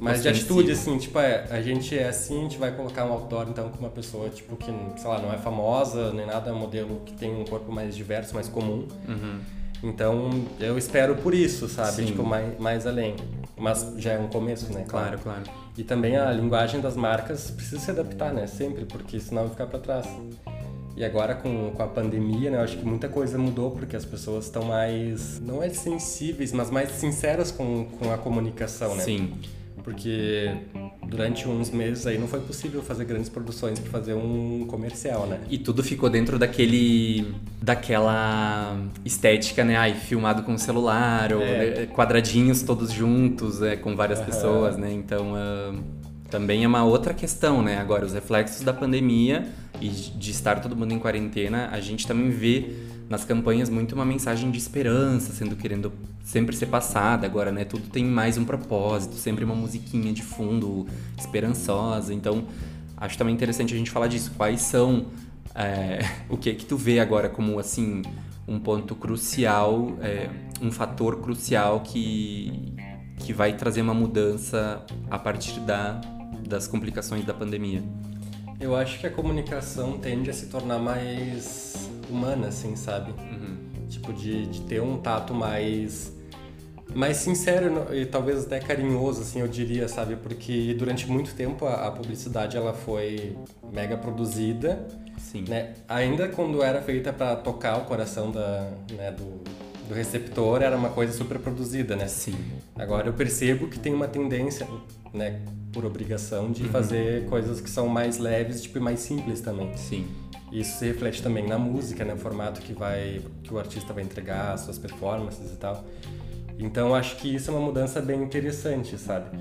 mais 0.00 0.22
de 0.22 0.30
atitude, 0.30 0.72
assim, 0.72 0.96
tipo, 0.96 1.18
é, 1.18 1.46
a 1.50 1.60
gente 1.60 1.96
é 1.96 2.08
assim, 2.08 2.38
a 2.38 2.42
gente 2.44 2.56
vai 2.56 2.74
colocar 2.74 3.04
um 3.04 3.12
outdoor, 3.12 3.46
então, 3.50 3.68
com 3.68 3.80
uma 3.80 3.90
pessoa, 3.90 4.30
tipo, 4.30 4.56
que, 4.56 4.72
sei 4.96 5.10
lá, 5.10 5.20
não 5.20 5.30
é 5.30 5.36
famosa, 5.36 6.10
nem 6.12 6.24
nada, 6.24 6.48
é 6.48 6.52
um 6.54 6.58
modelo 6.58 7.02
que 7.04 7.12
tem 7.12 7.34
um 7.34 7.44
corpo 7.44 7.70
mais 7.70 7.94
diverso, 7.94 8.34
mais 8.34 8.48
comum. 8.48 8.88
Uhum. 9.06 9.40
Então, 9.82 10.30
eu 10.58 10.78
espero 10.78 11.16
por 11.16 11.34
isso, 11.34 11.68
sabe? 11.68 11.92
Sim. 11.92 12.06
Tipo, 12.06 12.24
mais, 12.24 12.58
mais 12.58 12.86
além. 12.86 13.14
Mas 13.58 13.92
já 13.98 14.12
é 14.12 14.18
um 14.18 14.28
começo, 14.28 14.72
né? 14.72 14.86
Claro, 14.88 15.18
claro. 15.18 15.42
E 15.76 15.84
também 15.84 16.16
a 16.16 16.32
linguagem 16.32 16.80
das 16.80 16.96
marcas 16.96 17.50
precisa 17.50 17.78
se 17.78 17.90
adaptar, 17.90 18.32
né? 18.32 18.46
Sempre, 18.46 18.86
porque 18.86 19.20
senão 19.20 19.42
vai 19.42 19.50
ficar 19.50 19.66
para 19.66 19.78
trás. 19.78 20.06
E 20.96 21.04
agora 21.04 21.34
com, 21.34 21.70
com 21.70 21.82
a 21.82 21.86
pandemia, 21.86 22.50
né, 22.50 22.58
eu 22.58 22.62
acho 22.62 22.76
que 22.76 22.84
muita 22.84 23.08
coisa 23.08 23.38
mudou 23.38 23.70
porque 23.70 23.96
as 23.96 24.04
pessoas 24.04 24.46
estão 24.46 24.64
mais, 24.64 25.40
não 25.40 25.62
é 25.62 25.68
sensíveis, 25.68 26.52
mas 26.52 26.70
mais 26.70 26.90
sinceras 26.92 27.50
com, 27.50 27.86
com 27.98 28.12
a 28.12 28.18
comunicação, 28.18 28.94
né? 28.94 29.02
Sim. 29.02 29.32
Porque 29.82 30.50
durante 31.06 31.48
uns 31.48 31.70
meses 31.70 32.06
aí 32.06 32.18
não 32.18 32.28
foi 32.28 32.40
possível 32.40 32.82
fazer 32.82 33.04
grandes 33.04 33.28
produções 33.28 33.78
para 33.78 33.90
fazer 33.90 34.14
um 34.14 34.66
comercial, 34.68 35.26
né? 35.26 35.40
E 35.48 35.58
tudo 35.58 35.82
ficou 35.82 36.10
dentro 36.10 36.38
daquele 36.38 37.34
daquela 37.62 38.78
estética, 39.04 39.64
né? 39.64 39.76
Ai, 39.76 39.94
filmado 39.94 40.42
com 40.42 40.56
celular, 40.58 41.32
ou 41.32 41.42
é. 41.42 41.86
quadradinhos 41.86 42.62
todos 42.62 42.92
juntos, 42.92 43.62
é, 43.62 43.76
com 43.76 43.96
várias 43.96 44.18
uhum. 44.18 44.24
pessoas, 44.26 44.76
né? 44.76 44.92
Então, 44.92 45.32
uh, 45.32 45.82
também 46.30 46.64
é 46.64 46.68
uma 46.68 46.84
outra 46.84 47.12
questão, 47.12 47.62
né? 47.62 47.78
Agora, 47.78 48.06
os 48.06 48.12
reflexos 48.12 48.62
da 48.62 48.72
pandemia 48.72 49.48
e 49.80 49.88
de 49.88 50.30
estar 50.30 50.60
todo 50.60 50.76
mundo 50.76 50.92
em 50.92 50.98
quarentena, 50.98 51.68
a 51.72 51.80
gente 51.80 52.06
também 52.06 52.30
vê 52.30 52.70
nas 53.08 53.24
campanhas 53.24 53.68
muito 53.68 53.94
uma 53.94 54.04
mensagem 54.04 54.50
de 54.50 54.58
esperança 54.58 55.32
sendo 55.32 55.56
querendo 55.56 55.92
sempre 56.22 56.54
ser 56.54 56.66
passada 56.66 57.26
agora, 57.26 57.50
né? 57.50 57.64
Tudo 57.64 57.88
tem 57.88 58.04
mais 58.04 58.38
um 58.38 58.44
propósito, 58.44 59.16
sempre 59.16 59.44
uma 59.44 59.54
musiquinha 59.54 60.12
de 60.12 60.22
fundo 60.22 60.86
esperançosa. 61.18 62.14
Então, 62.14 62.44
acho 62.96 63.18
também 63.18 63.34
interessante 63.34 63.74
a 63.74 63.76
gente 63.76 63.90
falar 63.90 64.06
disso. 64.06 64.30
Quais 64.36 64.60
são 64.60 65.06
é, 65.54 66.08
o 66.30 66.36
que 66.36 66.50
é 66.50 66.54
que 66.54 66.64
tu 66.64 66.76
vê 66.76 67.00
agora 67.00 67.28
como 67.28 67.58
assim 67.58 68.02
um 68.46 68.58
ponto 68.58 68.94
crucial, 68.94 69.96
é, 70.00 70.30
um 70.62 70.70
fator 70.70 71.20
crucial 71.20 71.80
que 71.80 72.74
que 73.20 73.32
vai 73.32 73.52
trazer 73.52 73.82
uma 73.82 73.92
mudança 73.92 74.84
a 75.10 75.18
partir 75.18 75.60
da 75.60 76.00
das 76.50 76.66
complicações 76.66 77.24
da 77.24 77.32
pandemia? 77.32 77.82
Eu 78.60 78.76
acho 78.76 78.98
que 78.98 79.06
a 79.06 79.10
comunicação 79.10 79.96
tende 79.96 80.28
a 80.28 80.32
se 80.34 80.46
tornar 80.46 80.78
mais 80.78 81.88
humana, 82.10 82.48
assim, 82.48 82.76
sabe? 82.76 83.12
Uhum. 83.12 83.56
Tipo, 83.88 84.12
de, 84.12 84.46
de 84.46 84.60
ter 84.62 84.82
um 84.82 84.98
tato 84.98 85.32
mais 85.32 86.12
mais 86.92 87.18
sincero 87.18 87.94
e 87.94 88.04
talvez 88.04 88.46
até 88.46 88.58
carinhoso, 88.58 89.22
assim, 89.22 89.38
eu 89.38 89.46
diria, 89.46 89.86
sabe? 89.86 90.16
Porque 90.16 90.74
durante 90.74 91.08
muito 91.08 91.32
tempo 91.34 91.64
a, 91.64 91.86
a, 91.86 91.90
publicidade 91.92 92.56
ela 92.56 92.74
foi 92.74 93.36
mega 93.72 93.96
produzida, 93.96 94.84
Sim. 95.16 95.44
né? 95.46 95.74
Ainda 95.88 96.28
quando 96.28 96.60
era 96.64 96.82
feita 96.82 97.12
para 97.12 97.36
tocar 97.36 97.78
o 97.78 97.84
coração 97.84 98.32
da, 98.32 98.72
né, 98.92 99.12
do, 99.12 99.40
do 99.90 99.94
receptor, 99.94 100.62
era 100.62 100.76
uma 100.76 100.88
coisa 100.88 101.12
super 101.12 101.38
produzida, 101.40 101.96
né? 101.96 102.06
Sim. 102.06 102.36
Agora 102.76 103.08
eu 103.08 103.12
percebo 103.12 103.66
que 103.66 103.76
tem 103.76 103.92
uma 103.92 104.06
tendência, 104.06 104.66
né, 105.12 105.40
por 105.72 105.84
obrigação 105.84 106.52
de 106.52 106.62
uhum. 106.62 106.68
fazer 106.68 107.26
coisas 107.26 107.60
que 107.60 107.68
são 107.68 107.88
mais 107.88 108.16
leves, 108.16 108.62
tipo, 108.62 108.78
e 108.78 108.80
mais 108.80 109.00
simples 109.00 109.40
também. 109.40 109.76
Sim. 109.76 110.06
Isso 110.52 110.78
se 110.78 110.86
reflete 110.86 111.20
também 111.20 111.46
na 111.46 111.58
música, 111.58 112.04
né, 112.04 112.14
o 112.14 112.16
formato 112.16 112.60
que 112.60 112.72
vai 112.72 113.20
que 113.42 113.52
o 113.52 113.58
artista 113.58 113.92
vai 113.92 114.04
entregar, 114.04 114.52
as 114.52 114.60
suas 114.60 114.78
performances 114.78 115.52
e 115.52 115.56
tal. 115.56 115.84
Então 116.56 116.94
acho 116.94 117.16
que 117.16 117.34
isso 117.34 117.50
é 117.50 117.54
uma 117.54 117.62
mudança 117.62 118.00
bem 118.00 118.22
interessante, 118.22 118.96
sabe? 118.96 119.38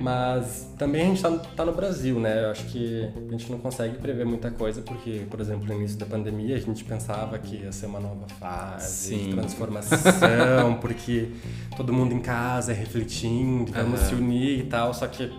Mas 0.00 0.72
também 0.78 1.02
a 1.02 1.04
gente 1.06 1.16
está 1.16 1.30
tá 1.56 1.64
no 1.64 1.72
Brasil, 1.72 2.20
né? 2.20 2.44
Eu 2.44 2.50
acho 2.50 2.66
que 2.66 3.10
a 3.16 3.30
gente 3.32 3.50
não 3.50 3.58
consegue 3.58 3.98
prever 3.98 4.24
muita 4.24 4.48
coisa, 4.48 4.80
porque, 4.80 5.26
por 5.28 5.40
exemplo, 5.40 5.66
no 5.66 5.74
início 5.74 5.98
da 5.98 6.06
pandemia 6.06 6.56
a 6.56 6.60
gente 6.60 6.84
pensava 6.84 7.36
que 7.38 7.56
ia 7.56 7.72
ser 7.72 7.86
uma 7.86 7.98
nova 7.98 8.28
fase 8.38 9.08
Sim. 9.08 9.24
de 9.24 9.30
transformação, 9.30 10.74
porque 10.80 11.30
todo 11.76 11.92
mundo 11.92 12.14
em 12.14 12.20
casa 12.20 12.72
refletindo, 12.72 13.72
vamos 13.72 14.02
uhum. 14.02 14.06
se 14.06 14.14
unir 14.14 14.60
e 14.60 14.62
tal, 14.64 14.94
só 14.94 15.08
que, 15.08 15.32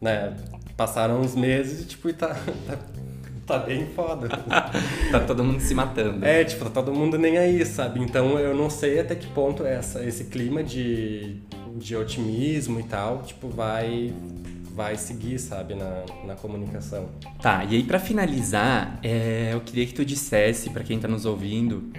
né, 0.00 0.36
passaram 0.76 1.20
uns 1.20 1.36
meses 1.36 1.82
e, 1.82 1.86
tipo, 1.86 2.08
e 2.08 2.12
tá, 2.12 2.34
tá 2.66 2.78
tá 3.46 3.58
bem 3.60 3.86
foda. 3.86 4.28
tá 5.10 5.20
todo 5.20 5.42
mundo 5.42 5.60
se 5.60 5.74
matando. 5.74 6.24
É, 6.24 6.44
tipo, 6.44 6.64
tá 6.66 6.70
todo 6.70 6.92
mundo 6.92 7.16
nem 7.16 7.38
aí, 7.38 7.64
sabe? 7.64 7.98
Então 7.98 8.38
eu 8.38 8.54
não 8.54 8.68
sei 8.68 9.00
até 9.00 9.14
que 9.14 9.26
ponto 9.28 9.64
essa, 9.64 10.04
esse 10.04 10.24
clima 10.24 10.62
de, 10.62 11.40
de 11.78 11.96
otimismo 11.96 12.80
e 12.80 12.82
tal, 12.82 13.22
tipo, 13.22 13.48
vai 13.48 14.12
vai 14.74 14.96
seguir, 14.96 15.40
sabe, 15.40 15.74
na, 15.74 16.04
na 16.24 16.36
comunicação. 16.36 17.08
Tá, 17.42 17.64
e 17.64 17.74
aí 17.74 17.82
para 17.82 17.98
finalizar, 17.98 19.00
é, 19.02 19.50
eu 19.52 19.60
queria 19.60 19.84
que 19.84 19.92
tu 19.92 20.04
dissesse 20.04 20.70
para 20.70 20.84
quem 20.84 21.00
tá 21.00 21.08
nos 21.08 21.24
ouvindo, 21.24 21.90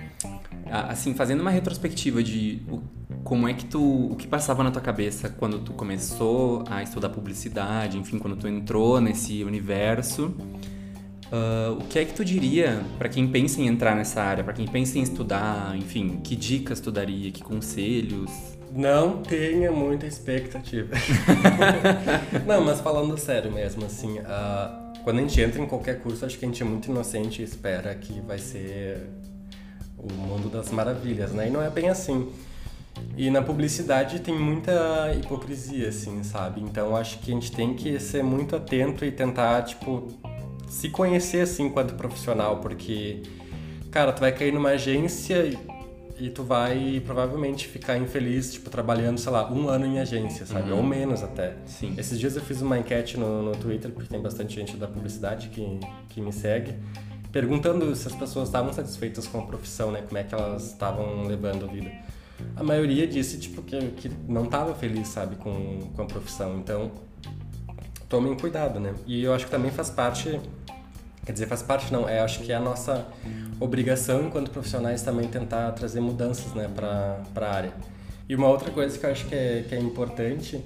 assim, 0.71 1.13
fazendo 1.13 1.41
uma 1.41 1.51
retrospectiva 1.51 2.23
de 2.23 2.61
o, 2.69 2.79
como 3.21 3.49
é 3.49 3.53
que 3.53 3.65
tu, 3.65 4.11
o 4.11 4.15
que 4.15 4.25
passava 4.25 4.63
na 4.63 4.71
tua 4.71 4.81
cabeça 4.81 5.27
quando 5.27 5.59
tu 5.59 5.73
começou 5.73 6.63
a 6.69 6.81
estudar 6.81 7.09
publicidade, 7.09 7.97
enfim, 7.97 8.17
quando 8.17 8.37
tu 8.37 8.47
entrou 8.47 9.01
nesse 9.01 9.43
universo 9.43 10.33
Uh, 11.29 11.77
o 11.77 11.85
que 11.85 11.99
é 11.99 12.05
que 12.05 12.13
tu 12.13 12.25
diria 12.25 12.83
para 12.97 13.07
quem 13.07 13.27
pensa 13.27 13.61
em 13.61 13.67
entrar 13.67 13.95
nessa 13.95 14.19
área, 14.19 14.43
para 14.43 14.53
quem 14.53 14.65
pensa 14.65 14.97
em 14.97 15.03
estudar, 15.03 15.77
enfim, 15.77 16.19
que 16.23 16.35
dicas 16.35 16.79
tu 16.79 16.91
daria, 16.91 17.31
que 17.31 17.43
conselhos? 17.43 18.31
Não 18.71 19.21
tenha 19.23 19.71
muita 19.71 20.05
expectativa. 20.05 20.95
Não, 22.45 22.63
mas 22.63 22.79
falando 22.81 23.17
sério 23.17 23.51
mesmo, 23.51 23.85
assim, 23.85 24.19
uh, 24.19 25.03
quando 25.03 25.19
a 25.19 25.21
gente 25.21 25.41
entra 25.41 25.61
em 25.61 25.65
qualquer 25.65 25.99
curso, 26.01 26.25
acho 26.25 26.37
que 26.37 26.45
a 26.45 26.47
gente 26.47 26.61
é 26.61 26.65
muito 26.65 26.89
inocente 26.89 27.41
e 27.41 27.45
espera 27.45 27.93
que 27.95 28.21
vai 28.21 28.37
ser 28.37 29.09
o 29.97 30.11
mundo 30.13 30.49
das 30.49 30.71
maravilhas, 30.71 31.31
né? 31.31 31.47
E 31.47 31.49
não 31.49 31.61
é 31.61 31.69
bem 31.69 31.89
assim. 31.89 32.31
E 33.17 33.29
na 33.29 33.41
publicidade 33.41 34.19
tem 34.19 34.37
muita 34.37 35.13
hipocrisia, 35.13 35.89
assim, 35.89 36.23
sabe? 36.23 36.61
Então 36.61 36.95
acho 36.95 37.19
que 37.19 37.31
a 37.31 37.33
gente 37.33 37.51
tem 37.51 37.73
que 37.73 37.99
ser 37.99 38.23
muito 38.23 38.55
atento 38.55 39.03
e 39.03 39.11
tentar, 39.11 39.63
tipo, 39.63 40.07
se 40.67 40.89
conhecer 40.89 41.41
assim 41.41 41.65
enquanto 41.65 41.95
profissional, 41.95 42.57
porque, 42.57 43.23
cara, 43.91 44.13
tu 44.13 44.19
vai 44.19 44.31
cair 44.31 44.53
numa 44.53 44.69
agência 44.69 45.45
e 45.45 45.57
tu 46.27 46.43
vai 46.43 47.01
provavelmente 47.05 47.67
ficar 47.67 47.97
infeliz, 47.97 48.51
tipo, 48.51 48.69
trabalhando, 48.69 49.19
sei 49.19 49.31
lá, 49.31 49.51
um 49.51 49.69
ano 49.69 49.85
em 49.85 49.99
agência, 49.99 50.43
sabe? 50.45 50.71
Uhum. 50.71 50.77
Ou 50.77 50.83
menos 50.83 51.21
até. 51.21 51.53
Sim. 51.65 51.93
Esses 51.97 52.19
dias 52.19 52.35
eu 52.35 52.41
fiz 52.41 52.61
uma 52.61 52.79
enquete 52.79 53.15
no, 53.15 53.43
no 53.43 53.51
Twitter, 53.51 53.91
porque 53.91 54.09
tem 54.09 54.19
bastante 54.19 54.55
gente 54.55 54.75
da 54.75 54.87
publicidade 54.87 55.49
que, 55.49 55.79
que 56.09 56.19
me 56.19 56.33
segue, 56.33 56.73
perguntando 57.31 57.95
se 57.95 58.07
as 58.07 58.15
pessoas 58.15 58.49
estavam 58.49 58.73
satisfeitas 58.73 59.27
com 59.27 59.39
a 59.39 59.43
profissão, 59.43 59.91
né? 59.91 60.01
Como 60.01 60.17
é 60.17 60.23
que 60.23 60.33
elas 60.33 60.71
estavam 60.71 61.27
levando 61.27 61.65
a 61.65 61.67
vida. 61.67 61.91
A 62.55 62.63
maioria 62.63 63.05
disse, 63.05 63.37
tipo, 63.37 63.61
que, 63.61 63.77
que 63.91 64.11
não 64.27 64.45
estava 64.45 64.73
feliz, 64.73 65.07
sabe, 65.09 65.35
com, 65.35 65.91
com 65.95 66.01
a 66.01 66.05
profissão. 66.05 66.57
Então, 66.57 66.91
tomem 68.09 68.35
cuidado, 68.35 68.79
né? 68.79 68.95
E 69.05 69.23
eu 69.23 69.33
acho 69.33 69.45
que 69.45 69.51
também 69.51 69.69
faz 69.69 69.89
parte 69.89 70.39
Quer 71.29 71.33
dizer, 71.33 71.45
faz 71.45 71.61
parte 71.61 71.93
não, 71.93 72.09
é, 72.09 72.21
acho 72.21 72.39
que 72.39 72.51
é 72.51 72.55
a 72.55 72.59
nossa 72.59 73.05
obrigação 73.59 74.25
enquanto 74.25 74.49
profissionais 74.49 75.03
também 75.03 75.27
tentar 75.27 75.71
trazer 75.73 76.01
mudanças 76.01 76.55
né, 76.55 76.67
para 76.73 77.21
a 77.35 77.53
área. 77.53 77.71
E 78.27 78.33
uma 78.35 78.47
outra 78.47 78.71
coisa 78.71 78.97
que 78.97 79.05
eu 79.05 79.11
acho 79.11 79.27
que 79.27 79.35
é, 79.35 79.63
que 79.69 79.75
é 79.75 79.79
importante 79.79 80.59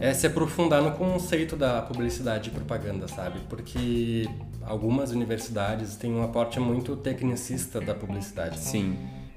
é 0.00 0.14
se 0.14 0.26
aprofundar 0.26 0.80
no 0.80 0.92
conceito 0.92 1.54
da 1.54 1.82
publicidade 1.82 2.48
e 2.48 2.50
propaganda, 2.50 3.06
sabe? 3.08 3.40
Porque 3.46 4.26
algumas 4.62 5.10
universidades 5.10 5.96
têm 5.96 6.14
um 6.14 6.24
aporte 6.24 6.58
muito 6.58 6.96
tecnicista 6.96 7.78
da 7.78 7.94
publicidade. 7.94 8.58
Sim 8.58 8.96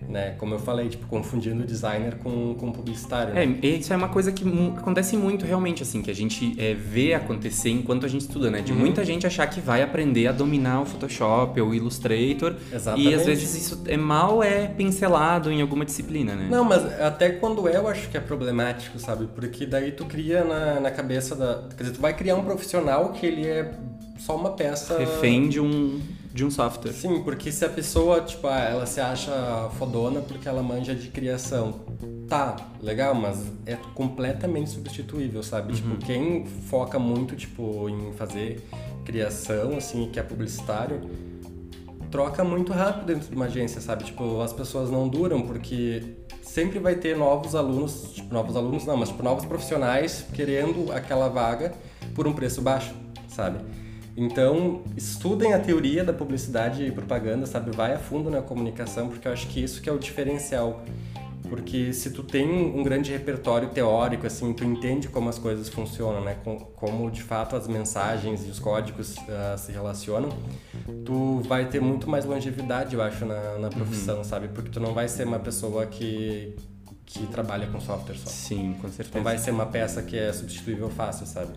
né? 0.09 0.35
Como 0.37 0.53
eu 0.53 0.59
falei, 0.59 0.89
tipo, 0.89 1.07
confundindo 1.07 1.63
designer 1.65 2.15
com, 2.15 2.55
com 2.55 2.71
publicitário. 2.71 3.33
Né? 3.33 3.59
É, 3.61 3.67
isso 3.67 3.93
é 3.93 3.95
uma 3.95 4.09
coisa 4.09 4.31
que 4.31 4.43
acontece 4.77 5.17
muito 5.17 5.45
realmente, 5.45 5.83
assim, 5.83 6.01
que 6.01 6.11
a 6.11 6.15
gente 6.15 6.55
é, 6.59 6.73
vê 6.73 7.13
acontecer 7.13 7.69
enquanto 7.69 8.05
a 8.05 8.09
gente 8.09 8.21
estuda, 8.21 8.49
né? 8.49 8.61
De 8.61 8.71
uhum. 8.71 8.79
muita 8.79 9.03
gente 9.05 9.25
achar 9.25 9.47
que 9.47 9.59
vai 9.59 9.81
aprender 9.81 10.27
a 10.27 10.31
dominar 10.31 10.81
o 10.81 10.85
Photoshop 10.85 11.59
ou 11.59 11.69
o 11.69 11.75
Illustrator. 11.75 12.55
Exatamente. 12.71 13.09
E 13.09 13.13
às 13.13 13.25
vezes 13.25 13.55
isso 13.55 13.83
é 13.87 13.97
mal 13.97 14.43
é 14.43 14.67
pincelado 14.67 15.51
em 15.51 15.61
alguma 15.61 15.85
disciplina, 15.85 16.35
né? 16.35 16.47
Não, 16.49 16.63
mas 16.63 16.83
até 16.99 17.29
quando 17.29 17.67
é, 17.67 17.77
eu 17.77 17.87
acho 17.87 18.09
que 18.09 18.17
é 18.17 18.19
problemático, 18.19 18.99
sabe? 18.99 19.27
Porque 19.33 19.65
daí 19.65 19.91
tu 19.91 20.05
cria 20.05 20.43
na, 20.43 20.79
na 20.79 20.91
cabeça 20.91 21.35
da... 21.35 21.63
Quer 21.75 21.83
dizer, 21.83 21.95
tu 21.95 22.01
vai 22.01 22.13
criar 22.13 22.35
um 22.35 22.43
profissional 22.43 23.09
que 23.09 23.25
ele 23.25 23.45
é 23.47 23.71
só 24.17 24.35
uma 24.35 24.51
peça... 24.51 24.97
Refém 24.97 25.49
de 25.49 25.59
um 25.59 25.99
de 26.33 26.43
um 26.43 26.49
software. 26.49 26.93
Sim, 26.93 27.21
porque 27.23 27.51
se 27.51 27.63
a 27.63 27.69
pessoa, 27.69 28.19
tipo, 28.21 28.47
ah, 28.47 28.59
ela 28.59 28.85
se 28.87 28.99
acha 28.99 29.69
fodona 29.77 30.19
porque 30.19 30.49
ela 30.49 30.63
manja 30.63 30.95
de 30.95 31.09
criação. 31.09 31.81
Tá, 32.27 32.55
legal, 32.81 33.13
mas 33.13 33.45
é 33.67 33.75
completamente 33.93 34.71
substituível, 34.71 35.43
sabe? 35.43 35.73
Tipo, 35.73 35.89
uhum. 35.89 35.93
Tipo, 35.97 36.05
quem 36.05 36.45
foca 36.45 36.97
muito, 36.97 37.35
tipo, 37.35 37.87
em 37.87 38.11
fazer 38.13 38.67
criação, 39.05 39.77
assim, 39.77 40.09
que 40.11 40.19
é 40.19 40.23
publicitário, 40.23 41.01
troca 42.09 42.43
muito 42.43 42.73
rápido 42.73 43.05
dentro 43.05 43.29
de 43.29 43.35
uma 43.35 43.45
agência, 43.45 43.79
sabe? 43.79 44.05
Tipo, 44.05 44.41
as 44.41 44.51
pessoas 44.51 44.89
não 44.89 45.07
duram 45.07 45.43
porque 45.43 46.01
sempre 46.41 46.79
vai 46.79 46.95
ter 46.95 47.15
novos 47.15 47.53
alunos, 47.53 48.11
tipo, 48.13 48.33
novos 48.33 48.55
alunos 48.55 48.85
não, 48.85 48.97
mas 48.97 49.09
tipo, 49.09 49.21
novos 49.21 49.45
profissionais 49.45 50.25
querendo 50.33 50.91
aquela 50.91 51.27
vaga 51.27 51.73
por 52.15 52.27
um 52.27 52.33
preço 52.33 52.61
baixo, 52.61 52.93
sabe? 53.27 53.59
Então, 54.15 54.83
estudem 54.95 55.53
a 55.53 55.59
teoria 55.59 56.03
da 56.03 56.13
publicidade 56.13 56.85
e 56.85 56.91
propaganda, 56.91 57.45
sabe? 57.45 57.71
Vai 57.71 57.93
a 57.93 57.97
fundo 57.97 58.29
na 58.29 58.41
comunicação, 58.41 59.09
porque 59.09 59.27
eu 59.27 59.33
acho 59.33 59.47
que 59.47 59.63
isso 59.63 59.81
que 59.81 59.89
é 59.89 59.91
o 59.91 59.97
diferencial. 59.97 60.83
Porque 61.49 61.91
se 61.93 62.09
tu 62.09 62.23
tem 62.23 62.47
um 62.47 62.83
grande 62.83 63.11
repertório 63.11 63.69
teórico, 63.69 64.25
assim, 64.25 64.53
tu 64.53 64.63
entende 64.63 65.07
como 65.09 65.29
as 65.29 65.37
coisas 65.37 65.67
funcionam, 65.67 66.23
né? 66.23 66.37
Como, 66.75 67.11
de 67.11 67.21
fato, 67.21 67.55
as 67.55 67.67
mensagens 67.67 68.45
e 68.47 68.49
os 68.49 68.59
códigos 68.59 69.15
uh, 69.17 69.57
se 69.57 69.71
relacionam, 69.71 70.29
tu 71.05 71.41
vai 71.41 71.67
ter 71.67 71.81
muito 71.81 72.09
mais 72.09 72.23
longevidade, 72.23 72.95
eu 72.95 73.01
acho, 73.01 73.25
na, 73.25 73.59
na 73.59 73.69
profissão, 73.69 74.17
uhum. 74.17 74.23
sabe? 74.23 74.47
Porque 74.47 74.69
tu 74.69 74.79
não 74.79 74.93
vai 74.93 75.07
ser 75.07 75.27
uma 75.27 75.39
pessoa 75.39 75.85
que, 75.85 76.55
que 77.05 77.27
trabalha 77.27 77.67
com 77.67 77.79
software 77.79 78.15
só. 78.15 78.29
Sim, 78.29 78.75
com 78.81 78.87
certeza. 78.87 79.17
Não 79.17 79.23
vai 79.23 79.37
ser 79.37 79.51
uma 79.51 79.65
peça 79.65 80.01
que 80.01 80.17
é 80.17 80.31
substituível 80.31 80.89
fácil, 80.89 81.25
sabe? 81.25 81.51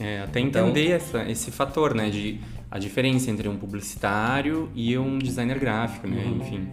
É, 0.00 0.20
até 0.22 0.40
então 0.40 0.68
entender 0.68 0.96
então, 0.96 1.20
essa, 1.20 1.30
esse 1.30 1.50
fator, 1.50 1.94
né? 1.94 2.10
De 2.10 2.40
a 2.70 2.78
diferença 2.78 3.30
entre 3.30 3.48
um 3.48 3.56
publicitário 3.56 4.70
e 4.74 4.96
um 4.96 5.18
designer 5.18 5.58
gráfico, 5.58 6.06
né? 6.06 6.24
Uhum. 6.24 6.36
Enfim. 6.36 6.68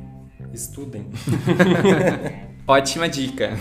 Estudem. 0.54 1.06
Ótima 2.68 3.08
dica. 3.08 3.58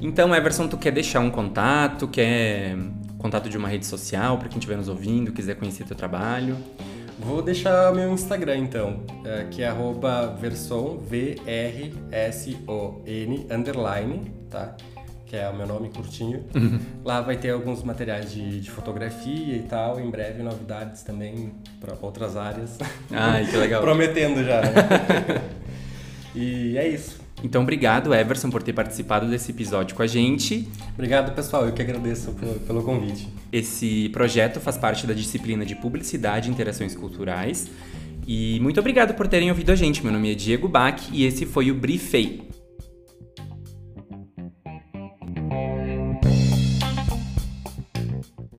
Então, 0.00 0.34
Everson, 0.34 0.68
tu 0.68 0.76
quer 0.76 0.92
deixar 0.92 1.20
um 1.20 1.30
contato, 1.30 2.08
quer 2.08 2.76
contato 3.18 3.48
de 3.48 3.56
uma 3.56 3.68
rede 3.68 3.86
social 3.86 4.36
para 4.38 4.48
quem 4.48 4.58
estiver 4.58 4.76
nos 4.76 4.88
ouvindo, 4.88 5.32
quiser 5.32 5.54
conhecer 5.54 5.84
teu 5.84 5.96
trabalho? 5.96 6.56
Vou 7.18 7.40
deixar 7.40 7.92
o 7.92 7.94
meu 7.94 8.12
Instagram 8.12 8.58
então, 8.58 9.04
é, 9.24 9.44
que 9.50 9.62
é 9.62 9.72
verson, 10.40 10.98
V-R-S-O-N, 10.98 11.46
underline, 13.50 14.32
tá? 14.50 14.76
Que 15.32 15.36
é 15.38 15.48
o 15.48 15.56
meu 15.56 15.66
nome 15.66 15.88
curtinho. 15.88 16.44
Uhum. 16.54 16.78
Lá 17.02 17.22
vai 17.22 17.38
ter 17.38 17.48
alguns 17.48 17.82
materiais 17.82 18.30
de, 18.30 18.60
de, 18.60 18.70
fotografia 18.70 19.56
e 19.56 19.62
tal. 19.62 19.98
Em 19.98 20.10
breve, 20.10 20.42
novidades 20.42 21.02
também 21.02 21.54
para 21.80 21.96
outras 22.02 22.36
áreas. 22.36 22.76
Ai, 23.10 23.46
que 23.46 23.56
legal. 23.56 23.80
Prometendo 23.82 24.44
já. 24.44 24.60
Né? 24.60 25.42
e 26.36 26.76
é 26.76 26.86
isso. 26.86 27.18
Então, 27.42 27.62
obrigado, 27.62 28.14
Everson, 28.14 28.50
por 28.50 28.62
ter 28.62 28.74
participado 28.74 29.26
desse 29.26 29.52
episódio 29.52 29.96
com 29.96 30.02
a 30.02 30.06
gente. 30.06 30.68
Obrigado, 30.92 31.34
pessoal. 31.34 31.64
Eu 31.64 31.72
que 31.72 31.80
agradeço 31.80 32.32
pelo, 32.32 32.60
pelo 32.60 32.82
convite. 32.82 33.26
Esse 33.50 34.10
projeto 34.10 34.60
faz 34.60 34.76
parte 34.76 35.06
da 35.06 35.14
disciplina 35.14 35.64
de 35.64 35.74
Publicidade 35.74 36.50
e 36.50 36.52
Interações 36.52 36.94
Culturais. 36.94 37.70
E 38.26 38.60
muito 38.60 38.78
obrigado 38.78 39.14
por 39.14 39.26
terem 39.26 39.48
ouvido 39.48 39.72
a 39.72 39.76
gente. 39.76 40.04
Meu 40.04 40.12
nome 40.12 40.30
é 40.30 40.34
Diego 40.34 40.68
Bach 40.68 41.08
e 41.10 41.24
esse 41.24 41.46
foi 41.46 41.70
o 41.70 41.74
Briefei. 41.74 42.61